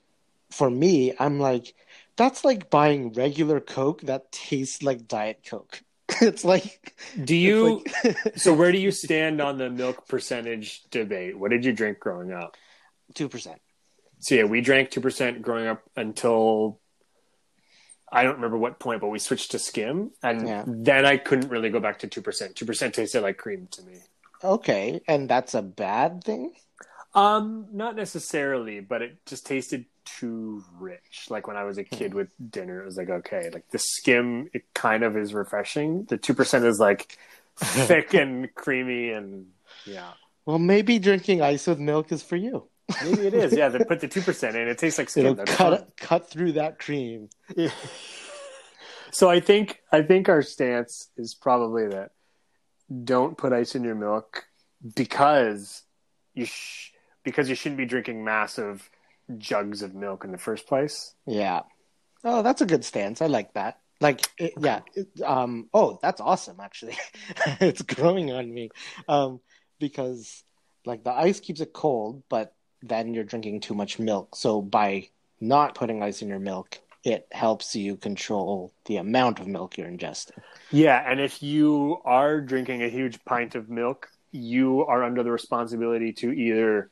for 0.52 0.70
me, 0.70 1.14
I'm 1.18 1.40
like, 1.40 1.74
that's 2.18 2.44
like 2.44 2.70
buying 2.70 3.14
regular 3.14 3.60
Coke 3.60 4.02
that 4.02 4.32
tastes 4.32 4.84
like 4.84 5.08
Diet 5.08 5.46
Coke. 5.46 5.82
it's 6.22 6.44
like, 6.44 6.96
Do 7.24 7.36
you? 7.36 7.84
like 8.04 8.18
so 8.36 8.54
where 8.54 8.72
do 8.72 8.78
you 8.78 8.92
stand 8.92 9.42
on 9.42 9.58
the 9.58 9.70
milk 9.70 10.08
percentage 10.08 10.84
debate? 10.92 11.38
What 11.38 11.52
did 11.52 11.64
you 11.64 11.72
drink 11.72 12.00
growing 12.00 12.34
up? 12.34 12.58
Two 13.14 13.30
percent. 13.30 13.62
So 14.20 14.36
yeah, 14.36 14.44
we 14.46 14.62
drank 14.62 14.90
two 14.92 15.02
percent 15.02 15.42
growing 15.42 15.68
up 15.68 15.84
until 15.96 16.80
I 18.12 18.24
don't 18.24 18.36
remember 18.36 18.58
what 18.58 18.80
point, 18.80 19.02
but 19.02 19.08
we 19.08 19.20
switched 19.20 19.52
to 19.52 19.60
skim, 19.60 20.12
and 20.24 20.48
Yeah. 20.48 20.64
then 20.68 21.06
I 21.06 21.18
couldn't 21.18 21.50
really 21.50 21.70
go 21.70 21.80
back 21.80 22.00
to 22.00 22.08
two 22.08 22.22
percent. 22.22 22.56
Two 22.56 22.66
percent 22.66 22.96
tasted 22.96 23.22
like 23.22 23.38
cream 23.38 23.68
to 23.72 23.82
me. 23.84 24.00
Okay, 24.44 25.02
and 25.08 25.30
that's 25.30 25.54
a 25.54 25.62
bad 25.62 26.24
thing. 26.24 26.54
Um, 27.14 27.68
not 27.72 27.96
necessarily, 27.96 28.80
but 28.82 29.02
it 29.02 29.26
just 29.26 29.46
tasted 29.46 29.86
too 30.04 30.64
rich. 30.78 31.28
Like 31.30 31.48
when 31.48 31.56
I 31.58 31.64
was 31.64 31.78
a 31.78 31.84
kid 31.84 32.14
with 32.14 32.30
dinner, 32.52 32.82
it 32.82 32.86
was 32.86 32.98
like 32.98 33.10
okay, 33.10 33.50
like 33.52 33.70
the 33.72 33.80
skim, 33.80 34.50
it 34.54 34.64
kind 34.74 35.04
of 35.04 35.18
is 35.18 35.34
refreshing. 35.34 36.04
The 36.06 36.18
two 36.18 36.34
percent 36.34 36.66
is 36.66 36.80
like 36.80 37.18
thick 37.56 38.14
and 38.14 38.54
creamy, 38.54 39.12
and 39.12 39.48
yeah, 39.86 40.12
Well, 40.46 40.60
maybe 40.60 41.00
drinking 41.00 41.42
ice 41.42 41.68
with 41.68 41.80
milk 41.80 42.12
is 42.12 42.22
for 42.22 42.36
you. 42.36 42.68
Maybe 43.04 43.28
it 43.28 43.34
is. 43.34 43.54
Yeah, 43.54 43.70
they 43.70 43.80
put 43.80 44.00
the 44.00 44.08
two 44.08 44.22
percent 44.22 44.56
in. 44.56 44.68
It 44.68 44.78
tastes 44.78 44.98
like 45.00 45.10
skim. 45.10 45.26
It'll 45.26 45.46
cut 45.46 45.80
fine. 45.80 45.88
cut 45.98 46.30
through 46.30 46.54
that 46.54 46.80
cream. 46.80 47.30
So 49.12 49.30
I 49.30 49.40
think 49.40 49.80
I 49.94 50.02
think 50.02 50.28
our 50.28 50.42
stance 50.42 51.10
is 51.16 51.36
probably 51.36 51.88
that 51.88 52.12
don't 53.06 53.38
put 53.38 53.54
ice 53.54 53.74
in 53.74 53.86
your 53.86 53.96
milk 53.96 54.44
because 54.94 55.84
you 56.34 56.46
sh- 56.46 56.92
because 57.24 57.48
you 57.48 57.56
shouldn't 57.56 57.78
be 57.78 57.86
drinking 57.86 58.26
massive 58.26 58.90
jugs 59.38 59.82
of 59.84 59.96
milk 59.96 60.26
in 60.26 60.34
the 60.34 60.38
first 60.38 60.68
place. 60.68 61.16
Yeah. 61.26 61.62
Oh, 62.26 62.42
that's 62.42 62.62
a 62.62 62.66
good 62.66 62.84
stance. 62.84 63.22
I 63.22 63.28
like 63.28 63.54
that. 63.54 63.80
Like, 64.02 64.22
it, 64.38 64.54
yeah. 64.60 64.82
It, 64.94 65.08
um. 65.24 65.70
Oh, 65.74 65.98
that's 66.02 66.20
awesome. 66.20 66.60
Actually, 66.60 66.98
it's 67.62 67.84
growing 67.84 68.34
on 68.34 68.54
me. 68.54 68.70
Um, 69.08 69.40
because 69.80 70.44
like 70.86 71.04
the 71.04 71.12
ice 71.12 71.40
keeps 71.40 71.62
it 71.62 71.74
cold, 71.74 72.24
but 72.30 72.54
then 72.88 73.14
you're 73.14 73.24
drinking 73.24 73.62
too 73.62 73.74
much 73.74 74.00
milk. 74.00 74.36
So 74.36 74.62
by 74.62 75.10
not 75.42 75.76
putting 75.76 76.02
ice 76.02 76.22
in 76.22 76.28
your 76.28 76.40
milk, 76.40 76.80
it 77.04 77.28
helps 77.32 77.76
you 77.76 77.96
control 77.96 78.74
the 78.86 78.98
amount 78.98 79.40
of 79.40 79.48
milk 79.48 79.78
you're 79.78 79.88
ingesting. 79.88 80.42
Yeah, 80.72 81.04
and 81.10 81.20
if 81.20 81.44
you 81.44 82.02
are 82.04 82.42
drinking 82.42 82.82
a 82.82 82.90
huge 82.90 83.24
pint 83.26 83.56
of 83.56 83.70
milk, 83.70 84.10
you 84.32 84.86
are 84.86 85.04
under 85.04 85.24
the 85.24 85.32
responsibility 85.32 86.12
to 86.14 86.32
either 86.32 86.90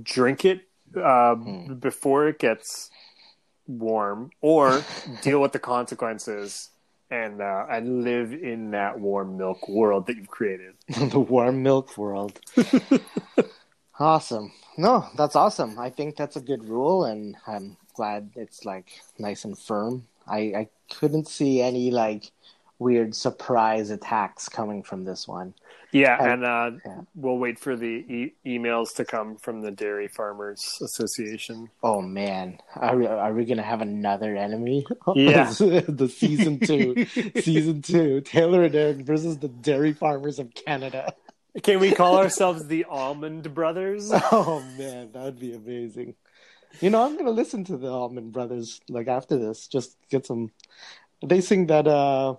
drink 0.00 0.44
it 0.44 0.62
uh, 0.96 1.34
before 1.34 2.28
it 2.28 2.38
gets 2.38 2.90
warm, 3.66 4.30
or 4.40 4.84
deal 5.22 5.40
with 5.40 5.52
the 5.52 5.58
consequences 5.58 6.70
and 7.10 7.42
uh, 7.42 7.66
and 7.68 8.04
live 8.04 8.32
in 8.32 8.70
that 8.70 8.98
warm 8.98 9.36
milk 9.36 9.68
world 9.68 10.06
that 10.06 10.16
you've 10.16 10.28
created. 10.28 10.74
the 10.88 11.18
warm 11.18 11.62
milk 11.62 11.98
world. 11.98 12.40
awesome. 13.98 14.52
No, 14.76 15.06
that's 15.16 15.36
awesome. 15.36 15.78
I 15.78 15.90
think 15.90 16.16
that's 16.16 16.36
a 16.36 16.40
good 16.40 16.64
rule, 16.68 17.04
and 17.04 17.36
I'm 17.46 17.76
glad 17.94 18.30
it's 18.36 18.64
like 18.64 18.88
nice 19.18 19.44
and 19.44 19.58
firm. 19.58 20.06
I, 20.26 20.38
I 20.38 20.68
couldn't 20.92 21.28
see 21.28 21.60
any 21.60 21.90
like 21.90 22.30
weird 22.80 23.14
surprise 23.14 23.90
attacks 23.90 24.48
coming 24.48 24.82
from 24.82 25.04
this 25.04 25.28
one. 25.28 25.54
Yeah, 25.92 26.16
And- 26.20 26.32
and 26.42 26.44
uh, 26.44 26.70
yeah. 26.84 27.00
we'll 27.14 27.38
wait 27.38 27.56
for 27.60 27.76
the 27.76 27.86
e- 27.86 28.34
emails 28.44 28.96
to 28.96 29.04
come 29.04 29.36
from 29.36 29.60
the 29.62 29.70
Dairy 29.70 30.08
Farmers 30.08 30.78
Association. 30.82 31.70
Oh 31.84 32.00
man, 32.02 32.58
are 32.74 32.96
we, 32.96 33.06
are 33.06 33.32
we 33.32 33.44
gonna 33.44 33.62
have 33.62 33.80
another 33.80 34.34
enemy? 34.36 34.84
Yeah. 35.14 35.50
the 35.50 36.08
season 36.12 36.58
two, 36.58 37.06
season 37.40 37.80
two, 37.80 38.22
Taylor 38.22 38.64
and 38.64 38.74
Eric 38.74 38.96
versus 38.98 39.38
the 39.38 39.48
dairy 39.48 39.92
farmers 39.92 40.40
of 40.40 40.52
Canada. 40.54 41.14
Can 41.62 41.78
we 41.80 41.92
call 41.92 42.16
ourselves 42.16 42.66
the 42.66 42.84
Almond 42.84 43.54
Brothers? 43.54 44.10
Oh 44.32 44.60
man, 44.76 45.12
that 45.12 45.22
would 45.22 45.38
be 45.38 45.52
amazing. 45.54 46.14
You 46.80 46.90
know, 46.90 47.02
I'm 47.04 47.16
gonna 47.16 47.30
listen 47.30 47.64
to 47.64 47.76
the 47.76 47.88
Almond 47.88 48.32
Brothers 48.32 48.80
like 48.88 49.08
after 49.08 49.38
this. 49.38 49.68
Just 49.68 49.96
get 50.10 50.26
some. 50.26 50.50
They 51.24 51.40
sing 51.40 51.66
that 51.68 51.86
uh, 51.86 52.36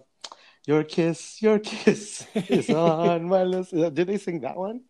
"Your 0.68 0.84
Kiss, 0.84 1.42
Your 1.42 1.60
Kiss 1.60 2.26
is 2.50 2.70
on 2.70 3.30
my 3.30 3.44
list." 3.44 3.72
Did 3.74 3.96
they 4.08 4.18
sing 4.18 4.42
that 4.42 4.58
one? 4.58 4.82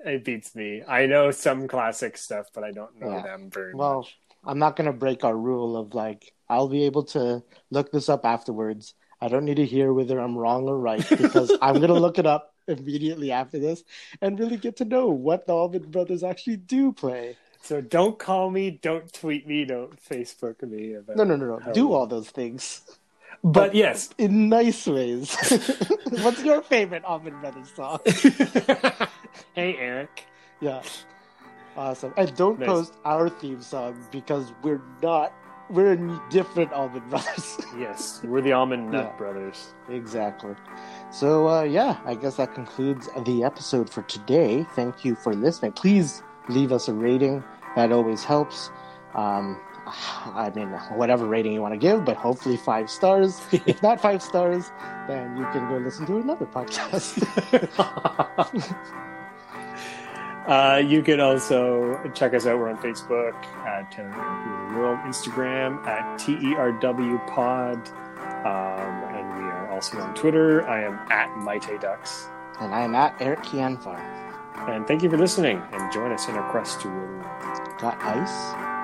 It 0.00 0.24
beats 0.24 0.54
me. 0.54 0.82
I 0.86 1.06
know 1.06 1.30
some 1.30 1.68
classic 1.68 2.16
stuff, 2.16 2.48
but 2.54 2.64
I 2.64 2.70
don't 2.72 3.00
know 3.00 3.08
Yeah. 3.08 3.22
them 3.22 3.50
very 3.50 3.74
Well, 3.74 4.00
much. 4.00 4.18
I'm 4.44 4.58
not 4.58 4.76
gonna 4.76 4.92
break 4.92 5.24
our 5.24 5.36
rule 5.36 5.76
of 5.76 5.94
like 5.94 6.32
I'll 6.48 6.68
be 6.68 6.84
able 6.84 7.04
to 7.16 7.42
look 7.70 7.90
this 7.92 8.08
up 8.08 8.24
afterwards. 8.24 8.94
I 9.20 9.28
don't 9.28 9.44
need 9.44 9.56
to 9.56 9.66
hear 9.66 9.92
whether 9.92 10.18
I'm 10.20 10.36
wrong 10.36 10.68
or 10.68 10.78
right 10.78 11.04
because 11.16 11.56
I'm 11.62 11.80
gonna 11.80 11.94
look 11.94 12.18
it 12.18 12.26
up 12.26 12.54
immediately 12.68 13.32
after 13.32 13.58
this 13.58 13.84
and 14.20 14.38
really 14.38 14.56
get 14.56 14.76
to 14.76 14.84
know 14.84 15.08
what 15.08 15.46
the 15.46 15.52
Allman 15.52 15.90
Brothers 15.90 16.22
actually 16.22 16.56
do 16.56 16.92
play. 16.92 17.36
So 17.62 17.80
don't 17.80 18.18
call 18.18 18.50
me, 18.50 18.70
don't 18.70 19.12
tweet 19.12 19.46
me, 19.46 19.64
don't 19.64 20.00
Facebook 20.00 20.62
me. 20.62 20.94
About 20.94 21.16
No, 21.16 21.24
no, 21.24 21.36
no, 21.36 21.58
no. 21.58 21.72
Do 21.72 21.92
all 21.92 22.06
those 22.06 22.30
things. 22.30 22.82
But 23.42 23.74
yes, 23.74 24.10
in 24.18 24.48
nice 24.48 24.86
ways. 24.86 25.36
What's 26.22 26.42
your 26.42 26.62
favorite 26.62 27.04
Almond 27.04 27.40
Brothers 27.40 27.70
song? 27.74 27.98
hey 29.54 29.76
Eric. 29.76 30.24
Yeah, 30.60 30.82
awesome. 31.76 32.14
And 32.16 32.34
don't 32.36 32.58
Nice. 32.58 32.66
post 32.68 32.94
our 33.04 33.28
theme 33.28 33.60
song 33.62 34.04
because 34.10 34.52
we're 34.62 34.80
not. 35.02 35.32
We're 35.68 35.92
in 35.94 36.20
different 36.30 36.72
Almond 36.72 37.08
Brothers. 37.10 37.58
Yes, 37.76 38.20
we're 38.24 38.40
the 38.40 38.52
Almond 38.52 38.90
Nut 38.90 39.10
Yeah. 39.12 39.16
Brothers. 39.18 39.74
exactly. 39.88 40.54
So 41.10 41.48
uh, 41.48 41.62
yeah, 41.62 41.98
I 42.04 42.14
guess 42.14 42.36
that 42.36 42.54
concludes 42.54 43.08
the 43.24 43.42
episode 43.44 43.90
for 43.90 44.02
today. 44.02 44.64
Thank 44.74 45.04
you 45.04 45.14
for 45.16 45.34
listening. 45.34 45.72
Please 45.72 46.22
leave 46.48 46.70
us 46.72 46.88
a 46.88 46.94
rating. 46.94 47.42
That 47.74 47.90
always 47.92 48.22
helps. 48.24 48.70
Um, 49.14 49.60
I 49.86 50.50
mean, 50.54 50.68
whatever 50.96 51.26
rating 51.26 51.52
you 51.52 51.62
want 51.62 51.74
to 51.74 51.78
give, 51.78 52.04
but 52.04 52.16
hopefully 52.16 52.56
five 52.56 52.88
stars. 52.90 53.40
if 53.66 53.82
not 53.82 54.00
five 54.00 54.22
stars, 54.22 54.70
then 55.08 55.36
you 55.36 55.44
can 55.52 55.68
go 55.68 55.78
listen 55.78 56.06
to 56.06 56.18
another 56.18 56.46
podcast. 56.46 57.22
uh, 60.46 60.76
you 60.84 61.02
can 61.02 61.20
also 61.20 61.98
check 62.14 62.34
us 62.34 62.46
out. 62.46 62.58
We're 62.58 62.70
on 62.70 62.78
Facebook 62.78 63.34
at 63.66 63.96
and 63.98 64.12
the 64.12 64.78
World, 64.78 64.98
Instagram 65.04 65.84
at 65.86 66.18
TERW 66.20 67.26
Pod, 67.28 67.88
um, 68.44 69.14
and 69.14 69.38
we 69.38 69.44
are 69.44 69.70
also 69.72 69.98
on 69.98 70.14
Twitter. 70.14 70.66
I 70.68 70.82
am 70.82 70.94
at 71.10 71.28
Maite 71.36 71.80
Ducks. 71.80 72.28
and 72.60 72.74
I 72.74 72.82
am 72.82 72.94
at 72.94 73.14
Eric 73.20 73.40
Kianfar. 73.40 73.98
And 74.68 74.86
thank 74.86 75.02
you 75.02 75.10
for 75.10 75.18
listening, 75.18 75.62
and 75.72 75.92
join 75.92 76.12
us 76.12 76.28
in 76.28 76.34
our 76.34 76.50
quest 76.50 76.80
to 76.82 76.88
rule 76.88 77.18
world, 77.18 77.78
Got 77.78 78.00
ice? 78.02 78.75